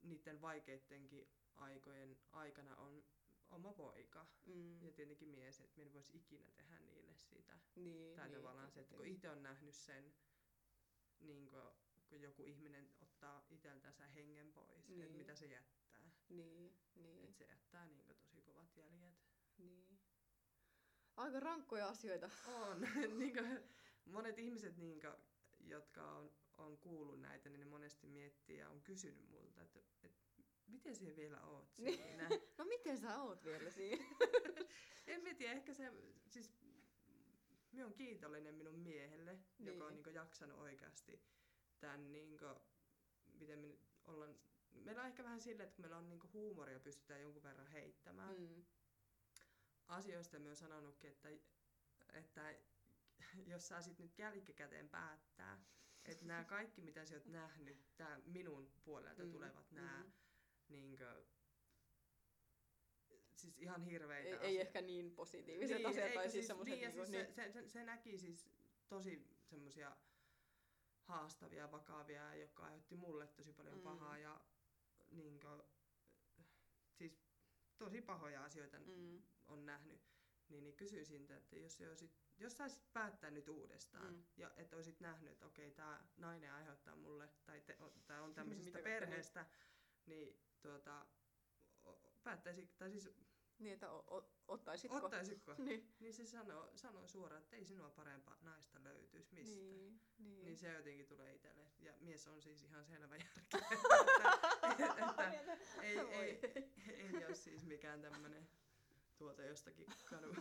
niiden 0.03 0.40
vaikeittenkin 0.40 1.29
aikojen 1.55 2.18
aikana 2.33 2.77
on 2.77 3.05
oma 3.51 3.72
poika. 3.72 4.27
Mm. 4.46 4.83
Ja 4.83 4.92
tietenkin 4.92 5.29
mies, 5.29 5.61
että 5.61 5.77
me 5.77 5.83
en 5.83 5.92
voisi 5.92 6.16
ikinä 6.16 6.51
tehdä 6.53 6.79
niille 6.81 7.14
sitä. 7.14 7.59
Niin, 7.75 8.16
Tai 8.16 8.29
niin, 8.29 8.38
tavallaan 8.38 8.70
se, 8.70 8.81
että 8.81 8.94
kun 8.96 9.07
itse 9.07 9.31
on 9.31 9.42
nähnyt 9.42 9.75
sen, 9.75 10.14
niin 11.20 11.46
kun, 11.46 11.72
kun 12.07 12.22
joku 12.22 12.44
ihminen 12.44 12.94
ottaa 13.23 13.47
iteltänsä 13.51 14.07
hengen 14.07 14.53
pois, 14.53 14.89
Niin. 14.89 15.03
että 15.03 15.17
mitä 15.17 15.35
se 15.35 15.47
jättää. 15.47 16.11
Niin, 16.29 16.77
niin, 16.95 17.25
Että 17.25 17.39
se 17.39 17.45
jättää 17.45 17.87
niin 17.87 18.05
tosi 18.05 18.43
kovat 18.43 18.77
jäljet. 18.77 19.15
niin. 19.59 19.99
Aika 21.17 21.41
rankkoja 21.41 21.89
asioita. 21.89 22.31
On. 22.47 22.81
niin 23.19 23.35
monet 24.05 24.39
ihmiset, 24.39 24.77
niin 24.77 25.01
kuin, 25.01 25.13
jotka 25.61 26.13
on, 26.13 26.33
on 26.59 26.79
kuullut 26.79 27.21
näitä, 27.21 27.49
niin 27.49 27.61
ne 27.61 27.67
monesti 27.67 28.07
miettii 28.07 28.59
ja 28.59 28.69
on 28.71 28.83
kysynyt 28.83 29.29
multa, 29.31 29.63
että, 29.63 29.79
että 30.03 30.09
miten 30.67 30.97
siellä 30.97 31.17
vielä 31.17 31.41
oot 31.43 31.79
Niin. 31.79 31.97
siinä. 31.97 32.29
No 32.59 32.65
miten 32.65 32.99
sä 32.99 33.23
oot 33.23 33.45
vielä 33.45 33.71
siinä? 33.71 34.05
en 35.07 35.23
mä 35.23 35.35
tiedä, 35.35 35.53
ehkä 35.53 35.75
se, 35.75 35.93
siis 36.29 36.51
minä 37.73 37.87
on 37.87 37.95
kiitollinen 37.95 38.55
minun 38.55 38.79
miehelle, 38.79 39.33
niin. 39.59 39.67
joka 39.73 39.85
on 39.85 39.95
Niin. 39.95 40.03
niin 40.05 40.15
jaksanut 40.15 40.59
oikeasti 40.59 41.23
tämän, 41.81 42.13
niin 42.13 42.39
kuin, 42.39 42.57
miten 43.42 43.59
me 43.59 43.66
nyt 43.66 43.81
ollaan, 44.05 44.37
meillä 44.70 45.00
on 45.02 45.09
ehkä 45.09 45.24
vähän 45.24 45.40
silleen, 45.40 45.64
että 45.66 45.76
kun 45.76 45.83
meillä 45.83 45.98
on 45.98 46.09
niin 46.09 46.33
huumoria 46.33 46.81
pystytään 46.81 47.20
jonkun 47.20 47.42
verran 47.42 47.66
heittämään, 47.66 48.37
Mm. 48.37 48.64
asioista 49.88 50.38
me 50.38 50.50
on 50.50 50.57
sanonutkin, 50.57 51.11
että, 51.11 51.28
että 52.12 52.55
jos 53.52 53.68
saisit 53.68 53.98
nyt 53.98 54.18
jälkikäteen 54.18 54.88
päättää, 54.88 55.64
että 56.05 56.24
nämä 56.24 56.44
kaikki, 56.44 56.81
mitä 56.81 57.05
sä 57.05 57.14
oot 57.14 57.26
nähnyt, 57.26 57.96
tää 57.96 58.20
minun 58.24 58.72
puolelta 58.85 59.24
Mm, 59.24 59.33
tulevat 59.33 59.70
nämä, 59.70 60.02
mm. 60.05 60.12
niinkö, 60.68 61.24
siis 63.37 63.59
ihan 63.59 63.83
hirveitä 63.83 64.28
Ei, 64.28 64.46
ei 64.46 64.61
ehkä 64.61 64.81
niin 64.81 65.11
positiiviset 65.11 65.76
niin, 65.76 65.87
asiat, 65.87 66.14
tai 66.14 66.31
siis 66.31 66.46
siis, 66.46 66.59
niin, 66.64 66.81
niinku, 66.81 66.96
siis 66.96 67.11
niin, 67.11 67.35
se, 67.35 67.52
se, 67.52 67.68
se, 67.68 67.85
näki 67.85 68.18
siis 68.18 68.50
tosi 68.88 69.26
semmoisia 69.44 69.96
haastavia, 71.12 71.70
vakavia, 71.72 72.35
jotka 72.35 72.64
aiheutti 72.64 72.96
mulle 72.96 73.27
tosi 73.27 73.53
paljon 73.53 73.77
Mm. 73.77 73.83
pahaa 73.83 74.18
ja 74.18 74.40
niinkö, 75.11 75.64
siis 76.92 77.20
tosi 77.79 78.03
pahoja 78.03 78.44
asioita 78.44 78.79
mm, 78.81 79.22
on 79.46 79.66
nähnyt, 79.66 80.01
niin, 80.48 80.64
niin 80.64 80.77
kysyisin, 80.77 81.33
että 81.33 81.57
jos, 81.57 81.81
olisit, 81.81 82.11
jos 82.38 82.57
saisit 82.57 82.92
päättää 82.92 83.31
nyt 83.31 83.48
uudestaan, 83.48 84.14
Mm. 84.14 84.25
ja 84.37 84.51
että 84.57 84.77
olisit 84.77 85.01
nähnyt, 85.01 85.33
että 85.33 85.46
okei, 85.46 85.70
tämä 85.70 86.05
nainen 86.16 86.53
aiheuttaa 86.53 86.96
mulle, 86.96 87.29
tai, 87.44 87.61
te, 87.61 87.77
o, 87.81 87.90
tai 88.07 88.20
on 88.20 88.35
tämmöisestä 88.38 88.79
perheestä, 88.83 89.46
niin 90.07 90.40
tuota, 90.62 91.07
o- 91.85 92.12
päättäisi, 92.22 92.66
tai 92.79 92.90
siis 92.90 93.11
niin, 93.59 93.73
että 93.75 93.91
o, 93.91 94.17
o, 94.19 94.31
ottaisitko? 94.49 94.97
ottaisitko, 94.97 95.55
Niin, 95.59 95.95
niin 96.01 96.15
se 96.15 96.27
sanoo, 96.27 96.71
sanoo 96.77 97.09
suoraan, 97.09 97.43
että 97.43 97.57
ei 97.57 97.65
sinua 97.65 97.91
parempaa 97.91 98.38
naista 98.43 98.85
löytyisi 98.85 99.35
mistään. 99.35 99.59
niin, 99.59 100.01
niin. 100.19 100.45
Niin 100.45 100.57
se 100.59 100.73
jotenkin 100.73 101.07
tulee 101.07 101.35
itselle. 101.35 101.67
Ja 101.79 101.93
mies 102.01 102.27
on 102.29 102.43
siis 102.43 102.62
ihan 102.62 102.85
selvä 102.87 103.17
järki. 103.17 103.41
että, 104.71 105.35
että 105.35 105.83
ei, 105.83 105.97
Voi. 105.97 106.15
ei, 106.15 106.41
ei 106.88 107.27
ole 107.27 107.35
siis 107.35 107.65
mikään 107.67 108.03
tämmöinen 108.03 108.49
tuote 109.19 109.47
jostakin 109.47 109.87
kadu, 110.11 110.35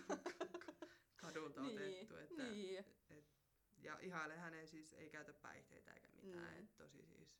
kadulta 1.15 1.61
niin, 1.61 1.77
otettu. 1.81 2.15
Että, 2.15 2.43
niin. 2.43 2.85
Ja 3.77 3.97
ihaile 4.01 4.37
hänen 4.37 4.67
siis 4.67 4.93
ei 4.93 5.09
käytä 5.09 5.33
päihteitä 5.33 5.93
eikä 5.93 6.07
mitään. 6.07 6.53
Mm. 6.53 6.59
Et 6.59 6.75
tosi 6.77 7.05
siis 7.05 7.37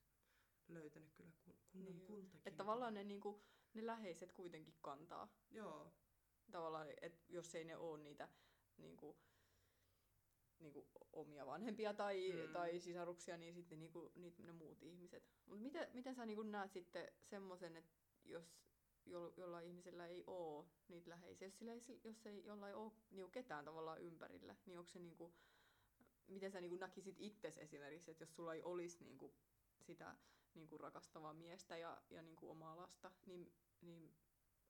löytänyt 0.68 1.14
kyllä 1.14 1.32
kun- 1.46 1.56
kunnon 1.72 1.94
Niin. 1.94 2.08
kultakin. 2.08 2.42
Että 2.46 2.58
tavallaan 2.58 2.94
ne, 2.94 3.04
niinku, 3.04 3.44
ne 3.74 3.86
läheiset 3.86 4.32
kuitenkin 4.32 4.76
kantaa. 4.82 5.28
Joo, 5.52 5.92
Tavallaan, 6.52 6.88
että 7.02 7.20
jos 7.30 7.56
ei 7.56 7.64
ne 7.66 7.78
ole 7.78 8.04
niitä 8.04 8.30
niinku, 8.78 9.18
niinku 10.60 10.88
omia 11.14 11.46
vanhempia 11.46 11.94
tai, 11.94 12.32
Mm. 12.48 12.54
tai 12.54 12.80
sisaruksia, 12.80 13.38
niin 13.38 13.54
sitten 13.54 13.80
niinku, 13.80 14.12
niit, 14.16 14.40
ne 14.40 14.52
muut 14.52 14.84
ihmiset. 14.84 15.24
Mutta 15.46 15.62
miten, 15.62 15.88
miten 15.94 16.16
sä 16.16 16.26
niinku 16.26 16.44
näet 16.44 16.72
sitten 16.72 17.12
semmoisen, 17.24 17.78
että 17.78 17.92
jos 18.26 18.62
jo, 19.06 19.34
jollain 19.38 19.68
ihmisellä 19.68 20.08
ei 20.08 20.24
ole 20.28 20.66
niitä 20.88 21.10
läheisiä, 21.10 21.48
jos, 21.48 21.58
sillä 21.58 21.74
ei, 21.74 21.82
jos 22.04 22.26
ei 22.26 22.44
jollain 22.46 22.76
ole 22.76 22.92
niinku 23.12 23.32
ketään 23.32 23.66
tavallaan 23.66 24.02
ympärillä, 24.02 24.56
niin 24.66 24.78
onko 24.80 24.90
se 24.90 25.00
niinku, 25.00 25.34
miten 26.28 26.52
sä 26.52 26.62
niinku 26.62 26.76
näkisit 26.78 27.16
itses 27.20 27.58
esimerkiksi, 27.58 28.12
että 28.12 28.22
jos 28.22 28.36
sulla 28.36 28.54
ei 28.54 28.64
olisi 28.64 29.04
niinku 29.04 29.34
sitä 29.82 30.16
niin 30.56 30.68
kuin 30.68 30.80
rakastavaa 30.80 31.34
miestä 31.34 31.78
ja, 31.78 32.02
ja 32.10 32.22
niin 32.22 32.36
kuin 32.36 32.52
omaa 32.52 32.78
lasta, 32.78 33.12
niin, 33.26 33.54
niin 33.82 34.16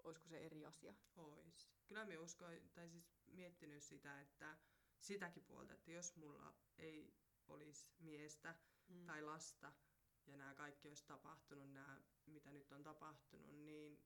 olisiko 0.03 0.27
se 0.27 0.37
eri 0.37 0.65
asia? 0.65 0.93
Ois. 1.15 1.71
Kyllä 1.87 2.05
me 2.05 2.17
uskoin, 2.17 2.69
tai 2.73 2.89
siis 2.89 3.13
miettinyt 3.27 3.83
sitä, 3.83 4.21
että 4.21 4.57
sitäkin 4.99 5.43
puolta, 5.43 5.73
että 5.73 5.91
jos 5.91 6.15
mulla 6.15 6.53
ei 6.77 7.13
olisi 7.47 7.89
miestä 7.99 8.55
Mm. 8.91 9.05
tai 9.05 9.21
lasta, 9.21 9.73
ja 10.25 10.37
nämä 10.37 10.55
kaikki 10.55 10.87
olisi 10.87 11.05
tapahtunut, 11.05 11.73
nämä 11.73 12.01
mitä 12.25 12.51
nyt 12.51 12.71
on 12.71 12.83
tapahtunut, 12.83 13.55
niin 13.55 14.03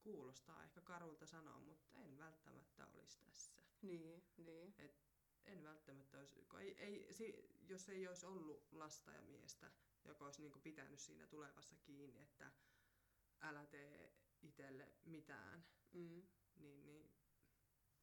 kuulostaa 0.00 0.64
ehkä 0.64 0.80
karulta 0.80 1.26
sanoa, 1.26 1.60
mutta 1.60 1.98
en 2.00 2.18
välttämättä 2.18 2.86
olisi 2.86 3.18
tässä. 3.20 3.54
Niin, 3.82 4.24
niin. 4.36 4.74
En 5.46 5.64
välttämättä 5.64 6.18
olisi, 6.18 6.46
ei, 6.58 7.06
ei, 7.20 7.48
jos 7.68 7.88
ei 7.88 8.08
olisi 8.08 8.26
ollut 8.26 8.66
lasta 8.72 9.12
ja 9.12 9.22
miestä, 9.22 9.72
joka 10.04 10.24
olisi 10.24 10.40
niin 10.42 10.62
pitänyt 10.62 11.00
siinä 11.00 11.26
tulevassa 11.26 11.76
kiinni, 11.76 12.20
että 12.20 12.52
älä 13.40 13.66
tee 13.66 14.12
itselle 14.42 14.88
mitään, 15.04 15.64
Mm. 15.92 16.26
niin, 16.56 16.86
niin 16.86 17.10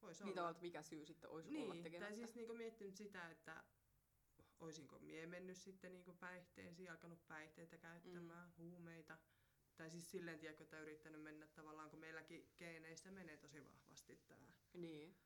voisi 0.02 0.24
Niin 0.24 0.38
olla. 0.38 0.50
että 0.50 0.62
mikä 0.62 0.82
syy 0.82 1.04
sitten 1.06 1.30
olisi 1.30 1.48
olla 1.58 1.74
Niin, 1.74 1.82
tekemättä. 1.82 2.06
tai 2.06 2.16
siis 2.16 2.34
niinku 2.34 2.54
miettinyt 2.54 2.96
sitä, 2.96 3.30
että 3.30 3.64
olisinko 4.60 4.98
mie 4.98 5.26
mennyt 5.26 5.56
sitten 5.56 5.92
niinku 5.92 6.12
päihteisiin, 6.12 6.90
alkanut 6.90 7.26
päihteitä 7.28 7.78
käyttämään, 7.78 8.48
mm. 8.48 8.54
huumeita. 8.56 9.18
Tai 9.76 9.90
siis 9.90 10.10
silleen, 10.10 10.38
tiedätkö, 10.38 10.62
että 10.64 10.80
yrittänyt 10.80 11.22
mennä 11.22 11.46
tavallaan, 11.46 11.90
kun 11.90 11.98
meilläkin 12.00 12.52
geeneissä 12.56 13.10
menee 13.10 13.36
tosi 13.36 13.64
vahvasti 13.64 14.16
tämä 14.26 14.52
Niin, 14.72 15.16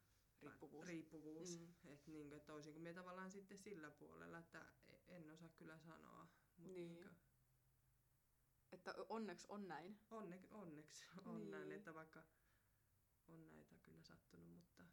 riippuvuus. 0.42 0.86
riippuvuus. 0.86 1.58
Mm. 1.60 1.66
Mm. 1.82 1.92
Että 1.92 2.10
niinku, 2.10 2.34
et 2.34 2.50
olisinko 2.50 2.80
mie 2.80 2.94
tavallaan 2.94 3.30
sitten 3.30 3.58
sillä 3.58 3.90
puolella, 3.90 4.38
että 4.38 4.66
en 5.08 5.30
osaa 5.30 5.48
kyllä 5.48 5.78
sanoa. 5.78 6.26
Mut 6.56 6.66
Niin. 6.72 6.92
niinku, 6.94 7.14
Että 8.72 8.94
onneksi 9.08 9.46
on 9.50 9.68
näin. 9.68 9.98
onne, 10.10 10.40
onneksi 10.50 11.06
on 11.26 11.40
Niin. 11.40 11.50
näin, 11.50 11.72
että 11.72 11.94
vaikka 11.94 12.24
on 13.28 13.48
näitä 13.48 13.74
kyllä 13.82 14.02
sattunut, 14.02 14.48
mutta 14.48 14.84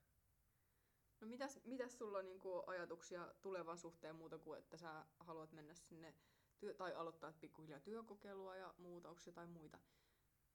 No 1.22 1.28
mitäs, 1.28 1.60
mitäs 1.64 1.98
sulla 1.98 2.18
on 2.18 2.26
niinku 2.26 2.64
ajatuksia 2.68 3.34
tulevan 3.42 3.78
suhteen 3.78 4.16
muuta 4.16 4.38
kuin, 4.38 4.60
että 4.60 4.78
sä 4.78 5.06
haluat 5.20 5.52
mennä 5.52 5.74
sinne 5.76 6.16
työ, 6.60 6.74
tai 6.74 6.94
aloittaa 6.96 7.34
pikkuhiljaa 7.42 7.80
työkokeilua 7.80 8.56
ja 8.56 8.74
muuta? 8.78 9.10
Onko 9.10 9.22
jotain 9.26 9.50
muita 9.50 9.80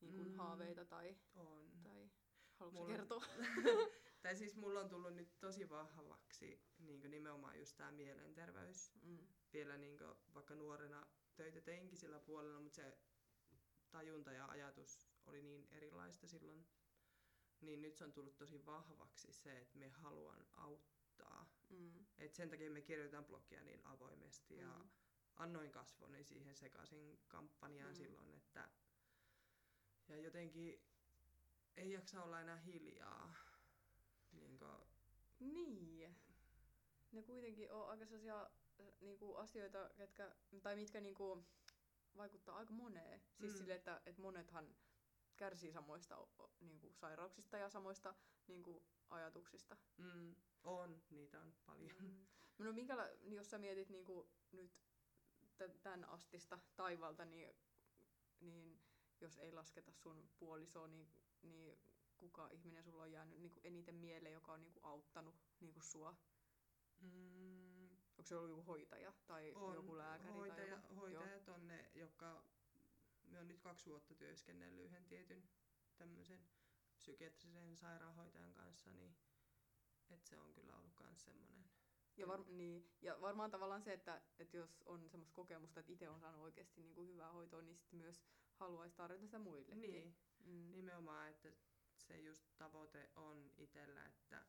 niin 0.00 0.14
kuin 0.14 0.28
Mm. 0.28 0.34
haaveita 0.36 0.84
tai, 0.84 1.16
on. 1.34 1.70
tai 1.82 2.10
haluatko 2.54 2.80
Mulla- 2.80 2.96
kertoa? 2.96 3.24
Tai 4.22 4.36
siis 4.36 4.56
mulla 4.56 4.80
on 4.80 4.88
tullut 4.88 5.14
nyt 5.14 5.38
tosi 5.40 5.68
vahvaksi 5.68 6.62
niin 6.78 7.10
nimenomaan 7.10 7.58
just 7.58 7.76
tämä 7.76 7.90
mielenterveys. 7.92 8.92
Mm. 9.02 9.18
Vielä 9.52 9.76
niin 9.78 9.98
vaikka 10.34 10.54
nuorena 10.54 11.06
töitä 11.36 11.60
teinkin 11.60 11.98
sillä 11.98 12.18
puolella, 12.20 12.60
mutta 12.60 12.76
se 12.76 12.98
tajunta 13.90 14.32
ja 14.32 14.46
ajatus 14.46 15.08
oli 15.26 15.42
niin 15.42 15.68
erilaista 15.70 16.26
silloin. 16.28 16.66
Niin 17.60 17.82
nyt 17.82 17.96
se 17.96 18.04
on 18.04 18.12
tullut 18.12 18.36
tosi 18.36 18.66
vahvaksi 18.66 19.32
se, 19.32 19.58
että 19.58 19.78
me 19.78 19.88
haluan 19.88 20.46
auttaa. 20.52 21.50
Mm. 21.70 22.06
Et 22.18 22.34
sen 22.34 22.50
takia 22.50 22.70
me 22.70 22.80
kirjoitan 22.82 23.24
blogia 23.24 23.62
niin 23.62 23.86
avoimesti 23.86 24.56
ja 24.56 24.78
Mm. 24.78 24.90
annoin 25.36 25.70
kasvoni 25.70 26.24
siihen 26.24 26.56
sekaisin 26.56 27.18
kampanjaan 27.28 27.90
Mm. 27.92 27.96
silloin, 27.96 28.34
että 28.34 28.68
ja 30.08 30.16
jotenkin 30.16 30.82
ei 31.76 31.92
jaksa 31.92 32.22
olla 32.22 32.40
enää 32.40 32.56
hiljaa. 32.56 33.34
Niin 34.32 34.58
Niin. 35.40 36.16
Ne 37.12 37.22
kuitenkin 37.22 37.72
on 37.72 37.88
aika 37.88 38.06
sellaisia 38.06 38.42
äh, 38.80 38.86
niinku, 39.00 39.34
asioita, 39.34 39.90
ketkä, 39.96 40.34
tai 40.62 40.76
mitkä 40.76 41.00
niinku, 41.00 41.44
vaikuttaa 42.16 42.56
aika 42.56 42.72
moneen. 42.72 43.22
Siis 43.40 43.52
Mm. 43.52 43.58
sille, 43.58 43.74
että, 43.74 44.00
että 44.06 44.22
monethan 44.22 44.76
kärsii 45.36 45.72
samoista 45.72 46.26
niinku, 46.60 46.92
sairauksista 46.92 47.56
ja 47.56 47.70
samoista 47.70 48.14
niinku, 48.46 48.84
ajatuksista. 49.10 49.76
mm, 49.98 50.34
on, 50.64 51.02
niitä 51.10 51.40
on 51.40 51.54
paljon. 51.66 51.96
Mm. 52.00 52.26
No 52.58 52.72
minkäla, 52.72 53.08
jos 53.22 53.50
sä 53.50 53.58
mietit 53.58 53.88
niinku, 53.88 54.30
nyt 54.52 54.72
tämän 55.82 56.04
astista 56.04 56.58
taivalta, 56.76 57.24
niin, 57.24 57.54
niin 58.40 58.80
jos 59.20 59.38
ei 59.38 59.52
lasketa 59.52 59.92
sun 59.92 60.30
puolisoa, 60.38 60.88
niin, 60.88 61.08
niin 61.42 61.78
kuka 62.20 62.48
ihminen 62.52 62.84
sulla 62.84 63.02
on 63.02 63.12
jäänyt 63.12 63.38
niinku, 63.40 63.60
eniten 63.64 63.94
mieleen, 63.94 64.32
joka 64.34 64.52
on 64.52 64.62
niinku, 64.62 64.80
auttanut 64.82 65.34
niinku, 65.60 65.80
sua? 65.80 66.16
Mm, 67.00 67.90
Onko 67.90 68.22
se 68.28 68.36
ollut 68.36 68.50
joku 68.50 68.62
hoitaja 68.62 69.12
tai 69.26 69.52
on 69.54 69.74
joku 69.74 69.98
lääkäri 69.98 70.32
hoitaja, 70.32 70.56
tai 70.56 70.68
joku? 70.70 70.94
hoitajat 70.94 71.48
on 71.48 71.66
ne, 71.68 71.90
jotka 71.94 72.44
me 73.24 73.38
on 73.38 73.48
nyt 73.48 73.60
kaksi 73.60 73.90
vuotta 73.90 74.14
työskennellyt 74.14 74.84
yhden 74.84 75.04
tietyn 75.04 75.48
tämmöisen 75.96 76.40
psykiatrisen 76.96 77.76
sairaanhoitajan 77.76 78.54
kanssa, 78.54 78.90
niin 78.90 79.16
et 80.10 80.24
se 80.24 80.38
on 80.38 80.52
kyllä 80.54 80.76
ollut 80.76 81.00
myös 81.00 81.24
semmoinen. 81.24 81.64
Ja, 82.16 82.26
var, 82.28 82.44
niin, 82.48 82.90
ja 83.02 83.20
varmaan 83.20 83.50
tavallaan 83.50 83.82
se, 83.82 83.92
että, 83.92 84.22
että 84.38 84.56
jos 84.56 84.82
on 84.86 85.10
semmoista 85.10 85.34
kokemusta, 85.34 85.80
että 85.80 85.92
itse 85.92 86.08
on 86.08 86.20
saanut 86.20 86.40
oikeasti 86.42 86.80
niin 86.80 86.94
kuin 86.94 87.08
hyvää 87.08 87.32
hoitoa, 87.32 87.62
niin 87.62 87.76
sitten 87.76 87.98
myös 87.98 88.22
haluaisi 88.54 88.96
tarjota 88.96 89.24
sitä 89.24 89.38
muillekin. 89.38 89.80
Niin, 89.80 90.16
Mm. 90.44 90.70
nimenomaan, 90.70 91.28
että 91.28 91.52
se 92.10 92.18
just 92.18 92.44
tavoite 92.58 93.10
on 93.16 93.52
itsellä, 93.56 94.06
että 94.06 94.44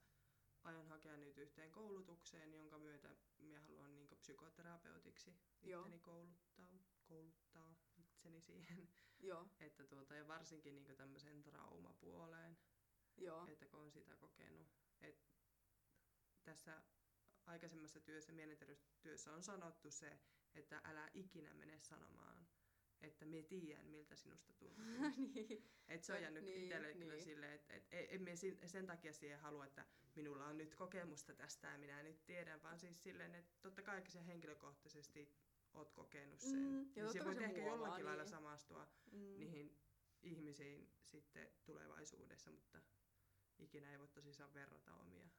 aion 0.64 0.88
hakea 0.88 1.18
nyt 1.18 1.38
yhteen 1.38 1.72
koulutukseen, 1.72 2.54
jonka 2.54 2.80
myötä 2.80 3.16
minä 3.38 3.62
haluan 3.62 3.96
niin 3.96 4.08
psykoterapeutiksi 4.20 5.36
Joo. 5.62 5.82
itteni 5.82 6.00
kouluttaa, 6.00 6.80
kouluttaa 7.06 7.76
itseni 7.98 8.42
siihen. 8.42 8.90
Joo, 9.20 9.48
Että 9.60 9.84
tuota, 9.84 10.16
ja 10.16 10.28
varsinkin 10.28 10.76
niin 10.76 10.96
tämmöiseen 10.98 11.44
traumapuoleen, 11.44 12.58
joo. 13.18 13.48
että 13.48 13.66
kun 13.66 13.80
on 13.80 13.92
sitä 13.92 14.16
kokenut. 14.16 14.68
Et 15.02 15.26
tässä 16.44 16.82
aikaisemmassa 17.46 18.00
työssä, 18.00 18.32
mielenterveystyössä 18.32 19.34
on 19.34 19.44
sanottu 19.44 19.92
se, 19.92 20.20
että 20.56 20.82
älä 20.84 21.10
ikinä 21.14 21.54
mene 21.54 21.80
sanomaan, 21.80 22.48
että 23.02 23.26
me 23.26 23.42
tiedän, 23.44 23.88
miltä 23.88 24.16
sinusta 24.16 24.54
tuntuu. 24.54 24.86
niin. 25.36 25.64
Et 25.88 26.04
se 26.04 26.14
on 26.14 26.22
jäänyt 26.22 26.44
niin, 26.44 26.64
itselle 26.64 26.94
kyllä 26.94 27.14
niin. 27.14 27.24
silleen, 27.24 27.54
että 27.54 27.74
et, 27.74 27.88
et, 27.92 28.08
en 28.10 28.22
me 28.22 28.36
sin- 28.36 28.60
sen 28.66 28.86
takia 28.86 29.14
siihen 29.14 29.40
halua, 29.40 29.66
että 29.66 29.86
minulla 30.16 30.46
on 30.46 30.58
nyt 30.58 30.76
kokemusta 30.76 31.34
tästä 31.34 31.68
ja 31.68 31.78
minä 31.78 32.04
nyt 32.04 32.26
tiedän, 32.26 32.64
vaan 32.64 32.80
siis 32.80 33.04
silleen, 33.04 33.36
että 33.36 33.52
totta 33.62 33.82
kai 33.82 34.04
se 34.08 34.26
henkilökohtaisesti 34.26 35.30
oot 35.74 35.92
kokenut 35.92 36.40
sen. 36.40 36.60
Mm, 36.60 36.80
ja 36.96 37.04
niin 37.04 37.14
se 37.14 37.26
voit 37.26 37.38
se 37.38 37.44
ehkä 37.44 37.62
muovaa, 37.62 37.76
jollakin 37.78 38.06
lailla 38.06 38.24
niin. 38.24 38.32
samastua 38.32 38.88
Mm. 39.12 39.38
niihin 39.40 39.78
ihmisiin 40.22 40.92
sitten 41.06 41.52
tulevaisuudessa, 41.66 42.52
mutta 42.52 42.82
ikinä 43.60 43.92
ei 43.92 44.00
voi 44.00 44.08
tosissaan 44.08 44.54
verrata 44.54 44.96
omia. 44.96 45.30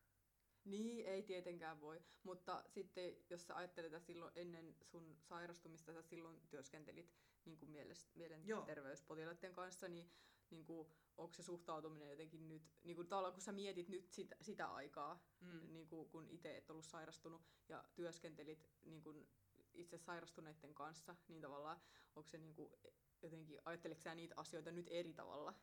Niin, 0.64 1.06
ei 1.06 1.22
tietenkään 1.22 1.80
voi. 1.80 2.02
Mutta 2.22 2.64
sitten 2.68 3.16
jos 3.30 3.46
sä 3.46 3.56
ajattelet, 3.56 3.92
että 3.92 4.06
silloin 4.06 4.32
ennen 4.34 4.76
sun 4.82 5.16
sairastumista 5.20 5.92
sä 5.92 6.02
silloin 6.02 6.40
työskentelit 6.48 7.14
niin 7.44 7.58
kuin 7.58 7.70
mieles, 7.70 8.10
mielenterveyspotilaiden 8.14 9.52
kanssa, 9.52 9.88
niin, 9.88 10.10
niin 10.50 10.64
kuin, 10.64 10.88
onko 11.16 11.34
se 11.34 11.42
suhtautuminen 11.42 12.10
jotenkin 12.10 12.48
nyt, 12.48 12.62
niin 12.82 12.96
kuin 12.96 13.08
tavallaan 13.08 13.32
kun 13.32 13.42
sä 13.42 13.52
mietit 13.52 13.88
nyt 13.88 14.10
sitä, 14.10 14.36
sitä 14.40 14.66
aikaa, 14.66 15.26
Mm. 15.40 15.72
niin 15.72 15.88
kuin, 15.88 16.08
kun 16.08 16.28
itse 16.28 16.56
et 16.56 16.70
ollut 16.70 16.84
sairastunut 16.84 17.42
ja 17.68 17.84
työskentelit 17.94 18.70
niin 18.82 19.02
kuin 19.02 19.28
itse 19.72 19.98
sairastuneiden 19.98 20.74
kanssa, 20.74 21.16
niin 21.28 21.42
tavallaan 21.42 21.80
onko 22.16 22.28
se 22.28 22.38
niin 22.38 22.54
kuin, 22.54 22.72
jotenkin, 23.22 23.60
ajatteletko 23.64 24.02
sä 24.02 24.14
niitä 24.14 24.34
asioita 24.36 24.70
nyt 24.70 24.86
eri 24.90 25.12
tavalla, 25.14 25.54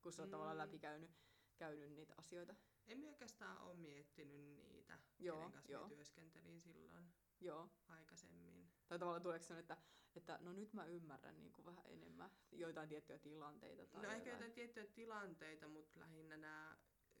kun 0.00 0.12
sä 0.12 0.22
oot 0.22 0.28
Mm. 0.28 0.30
tavallaan 0.30 0.58
läpikäynyt 0.58 1.10
käynyt 1.56 1.92
niitä 1.92 2.14
asioita? 2.16 2.54
En 2.86 3.04
oikeastaan 3.04 3.58
ole 3.58 3.74
miettinyt 3.74 4.40
niitä, 4.68 4.98
Joo, 5.18 5.36
kenen 5.36 5.52
kanssa 5.52 5.72
joo. 5.72 5.88
työskentelin 5.88 6.60
silloin 6.60 7.14
Joo. 7.44 7.70
aikaisemmin. 7.88 8.68
Tai 8.88 8.98
tavallaan 8.98 9.22
tuleeko 9.22 9.44
se, 9.44 9.58
että, 9.58 9.76
että 10.14 10.38
no 10.40 10.52
nyt 10.52 10.72
mä 10.72 10.84
ymmärrän 10.86 11.38
niin 11.40 11.52
kuin 11.52 11.64
vähän 11.66 11.84
enemmän 11.86 12.30
joitain 12.52 12.88
tiettyjä 12.88 13.18
tilanteita 13.18 13.86
tai 13.86 14.02
No 14.02 14.08
ehkä 14.10 14.30
jotain. 14.30 14.52
tiettyjä 14.52 14.86
tilanteita, 14.86 15.68
mutta 15.68 16.00
lähinnä 16.00 16.36
nämä, 16.36 16.78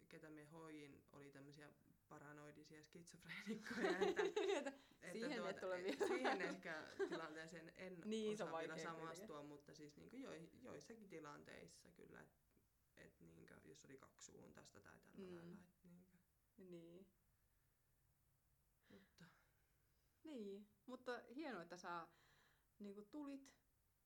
ketä 0.08 0.30
me 0.30 0.44
hoin, 0.44 1.04
oli 1.12 1.30
tämmöisiä 1.32 1.72
paranoidisia 2.08 2.82
skitsofreenikkoja, 2.84 3.98
että, 3.98 4.22
että 5.02 5.12
Siihen 5.12 5.46
et 5.46 5.62
ole 5.62 5.82
vielä. 5.82 6.06
siihen 6.06 6.42
ehkä 6.42 6.86
tilanteeseen 7.08 7.72
en 7.76 8.00
Niin, 8.04 8.34
osaa 8.34 8.60
vielä 8.60 8.78
samastua, 8.78 9.42
mutta 9.42 9.74
siis 9.74 9.96
niin 9.96 10.22
jo, 10.22 10.30
joissakin 10.62 11.08
tilanteissa 11.08 11.90
kyllä, 11.92 12.20
että 12.20 12.44
et 12.96 13.20
niin 13.20 13.48
jos 13.64 13.84
oli 13.84 13.98
kaksisuuntaista 13.98 14.80
tai 14.80 14.98
tällä 14.98 15.18
Mm. 15.18 15.36
lailla. 15.36 15.56
Et 15.84 15.84
niin 15.84 16.06
Niin. 16.70 17.06
mutta 18.88 19.24
Niin, 20.24 20.68
mutta 20.86 21.20
hienoa, 21.34 21.62
että 21.62 21.76
sä 21.76 22.08
niin 22.78 22.94
kuin 22.94 23.08
tulit, 23.08 23.54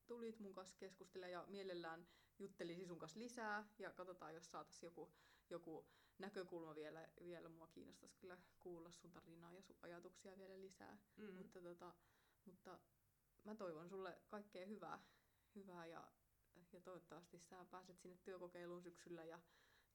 tulit 0.07 0.39
mun 0.41 0.55
kanssa 0.55 0.77
keskustelemaan 0.79 1.33
ja 1.33 1.45
mielellään 1.49 2.09
juttelisi 2.39 2.87
sun 2.87 2.99
kanssa 2.99 3.19
lisää 3.19 3.69
ja 3.79 3.91
katsotaan, 3.91 4.35
jos 4.35 4.51
saataisiin 4.51 4.87
joku, 4.87 5.13
joku 5.51 5.87
näkökulma 6.19 6.75
vielä, 6.75 7.09
vielä 7.25 7.49
mua 7.49 7.67
kiinnostaisi 7.67 8.17
kyllä 8.19 8.39
kuulla 8.61 8.93
sun 8.93 9.13
tarinaa 9.13 9.53
ja 9.53 9.63
sun 9.63 9.77
ajatuksia 9.83 10.39
vielä 10.39 10.61
lisää. 10.61 10.99
mm. 11.17 11.35
Mutta, 11.35 11.63
tota, 11.63 11.95
mutta 12.45 12.79
mä 13.45 13.55
toivon 13.55 13.89
sulle 13.89 14.19
kaikkea 14.29 14.67
hyvää, 14.67 15.03
hyvää 15.55 15.87
ja, 15.87 16.13
ja 16.73 16.81
toivottavasti 16.81 17.39
sä 17.39 17.65
pääset 17.71 18.01
sinne 18.01 18.17
työkokeiluun 18.25 18.83
syksyllä 18.83 19.25
ja, 19.25 19.41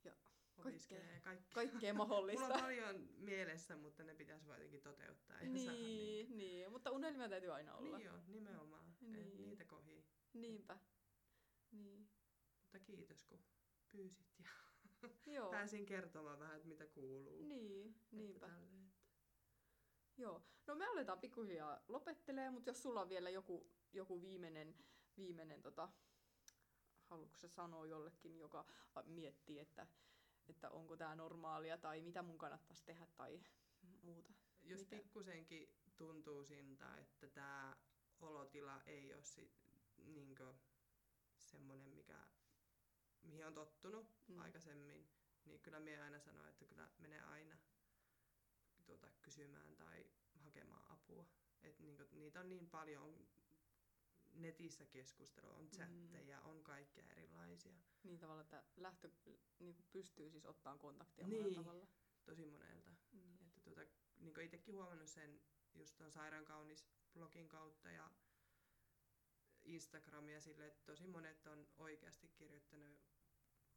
ja 0.04 0.16
Opiskelee 0.58 1.20
kaikkea. 1.24 1.54
kaikkea 1.54 1.94
Mulla 1.94 2.06
mahdollista. 2.08 2.46
on 2.46 2.60
paljon 2.62 3.10
mielessä, 3.18 3.76
mutta 3.76 4.04
ne 4.04 4.16
pitäisi 4.16 4.48
vaan 4.48 4.58
jotenkin 4.60 4.82
toteuttaa. 4.82 5.36
Ja 5.36 5.42
saada 5.42 5.52
niin, 5.54 6.28
niin. 6.28 6.38
niin, 6.38 6.72
mutta 6.72 6.92
unelmia 6.92 7.30
täytyy 7.30 7.54
aina 7.54 7.76
olla. 7.76 7.98
Niin 7.98 8.06
joo, 8.06 8.18
nimenomaan. 8.28 8.96
Niin. 9.02 9.14
Niin. 9.14 9.42
Niitä 9.42 9.66
kohii. 9.66 10.06
Niinpä. 10.34 10.78
Niin. 11.72 12.10
Mutta 12.62 12.80
kiitos 12.80 13.24
kun 13.24 13.40
pyysit 13.92 14.40
ja 14.40 14.50
Joo. 15.36 15.52
pääsin 15.52 15.86
kertomaan 15.86 16.40
vähän, 16.40 16.56
että 16.56 16.68
mitä 16.68 16.88
kuuluu. 16.88 17.42
Niin, 17.48 17.90
Että 17.90 18.16
niinpä. 18.16 18.48
tälleen, 18.48 18.86
että- 18.88 19.04
Joo. 20.18 20.44
No 20.68 20.76
me 20.76 20.86
aletaan 20.86 21.20
pikkuhiljaa 21.20 21.84
lopettelee, 21.88 22.50
mutta 22.50 22.70
jos 22.70 22.82
sulla 22.82 23.02
on 23.02 23.10
vielä 23.10 23.30
joku, 23.30 23.68
joku 23.94 24.22
viimeinen, 24.22 24.76
viimeinen 25.18 25.62
tota, 25.62 25.90
haluatko 27.04 27.48
sanoa 27.48 27.86
jollekin, 27.86 28.38
joka 28.38 28.66
miettii, 29.06 29.60
että, 29.60 29.88
että 30.48 30.70
onko 30.70 30.98
tämä 30.98 31.16
normaalia 31.16 31.78
tai 31.78 32.02
mitä 32.02 32.22
mun 32.22 32.38
kannattaisi 32.38 32.86
tehdä 32.86 33.08
tai 33.18 33.44
muuta. 34.02 34.34
Jos 34.62 34.80
Mitä? 34.80 34.96
pikkusenkin 34.96 35.70
tuntuu 35.98 36.44
siltä, 36.44 36.96
että 36.98 37.28
tämä 37.30 37.78
olotila 38.20 38.82
ei 38.86 39.14
ole 39.14 39.24
sit, 39.24 39.52
niinkö, 39.98 40.54
semmoinen, 41.40 41.90
mikä, 41.90 42.28
mihin 43.22 43.48
on 43.48 43.54
tottunut 43.54 44.08
Mm. 44.28 44.34
mm. 44.36 44.42
aikaisemmin, 44.42 45.10
niin 45.46 45.62
kyllä 45.62 45.80
minä 45.80 46.04
aina 46.04 46.20
sanon, 46.20 46.48
että 46.48 46.66
kyllä 46.66 46.90
menee 46.98 47.22
aina 47.22 47.58
tuota, 48.86 49.12
kysymään 49.22 49.76
tai 49.76 50.06
hakemaan 50.36 50.92
apua. 50.92 51.26
Et 51.62 51.80
niinku, 51.80 52.04
niitä 52.12 52.40
on 52.40 52.50
niin 52.50 52.70
paljon, 52.70 53.04
on 53.04 53.28
netissä 54.34 54.86
keskustelua, 54.86 55.54
on 55.56 55.70
chatteja, 55.70 56.42
on 56.42 56.64
kaikkea 56.64 57.06
erilaisia. 57.10 57.76
Niin 58.04 58.20
tavalla, 58.20 58.42
että 58.42 58.64
lähtö 58.78 59.10
niin 59.60 59.76
pystyy 59.92 60.30
siis 60.30 60.46
ottaa 60.46 60.78
kontaktia 60.78 61.28
Niin. 61.28 61.56
tavalla. 61.56 61.88
Tosi 62.26 62.46
monelta. 62.46 62.92
Niin. 63.12 63.40
Että 63.48 63.62
tuota, 63.62 63.82
niin 64.18 64.42
itsekin 64.42 64.76
huomannut 64.76 65.10
sen 65.10 65.42
just 65.74 65.98
ton 65.98 66.12
Sairaan 66.12 66.46
kaunis 66.46 66.88
blogin 67.14 67.50
kautta 67.50 67.92
ja 67.92 68.12
Instagramia 69.64 70.42
sille, 70.42 70.68
että 70.68 70.82
tosi 70.86 71.08
monet 71.08 71.48
on 71.48 71.68
oikeasti 71.78 72.28
kirjoittanut 72.28 73.00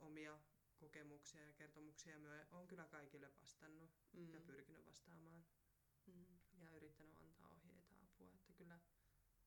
omia 0.00 0.38
kokemuksia 0.76 1.46
ja 1.46 1.52
kertomuksia 1.52 2.12
ja 2.12 2.18
myö 2.18 2.46
on 2.50 2.66
kyllä 2.66 2.84
kaikille 2.84 3.34
vastannut 3.36 3.90
Mm. 4.12 4.32
ja 4.34 4.40
pyrkinyt 4.40 4.86
vastaamaan 4.86 5.46
Mm. 6.06 6.26
ja 6.58 6.70
yrittänyt 6.70 7.16
antaa 7.16 7.48
ohjeita 7.50 7.94
apua, 8.02 8.34
että 8.34 8.52
kyllä 8.52 8.80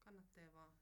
kannattaa 0.01 0.53
vaan. 0.53 0.73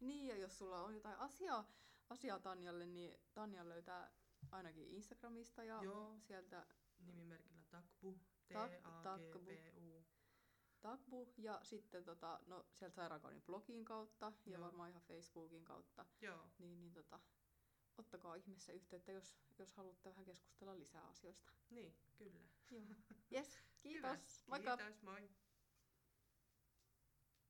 Niin, 0.00 0.26
ja 0.26 0.36
jos 0.36 0.58
sulla 0.58 0.82
on 0.82 0.94
jotain 0.94 1.18
asiaa, 1.18 1.72
asiaa 2.10 2.38
Tanjalle, 2.38 2.86
niin 2.86 3.18
Tanja 3.34 3.68
löytää 3.68 4.12
ainakin 4.50 4.88
Instagramista 4.88 5.64
ja 5.64 5.82
Joo. 5.82 6.16
sieltä 6.20 6.66
Nimimerkillä 6.98 7.62
Takbu, 7.70 8.18
Tak- 8.52 8.70
T-A-G-B-U. 8.70 10.04
Takbu 10.80 11.32
ja 11.36 11.60
sitten 11.62 12.04
tota, 12.04 12.40
no, 12.46 12.66
sieltä 12.72 12.94
Sairaankaudin 12.94 13.42
blogin 13.42 13.84
kautta 13.84 14.32
ja 14.46 14.52
Joo. 14.52 14.60
varmaan 14.64 14.90
ihan 14.90 15.02
Facebookin 15.02 15.64
kautta. 15.64 16.06
Joo, 16.20 16.50
Niin, 16.58 16.80
niin 16.80 16.92
tota, 16.92 17.20
ottakaa 17.98 18.34
ihmeessä 18.34 18.72
yhteyttä, 18.72 19.12
jos, 19.12 19.38
jos 19.58 19.74
haluatte 19.74 20.10
vähän 20.10 20.24
keskustella 20.24 20.78
lisää 20.78 21.04
asioista. 21.08 21.52
niin, 21.70 21.94
kyllä. 22.16 22.44
Joo. 22.70 22.84
Yes, 23.32 23.58
kiitos. 23.82 24.20
Hyvä. 24.20 24.46
Moikka! 24.46 24.76
Kiitos, 24.76 25.02
moi. 25.02 25.30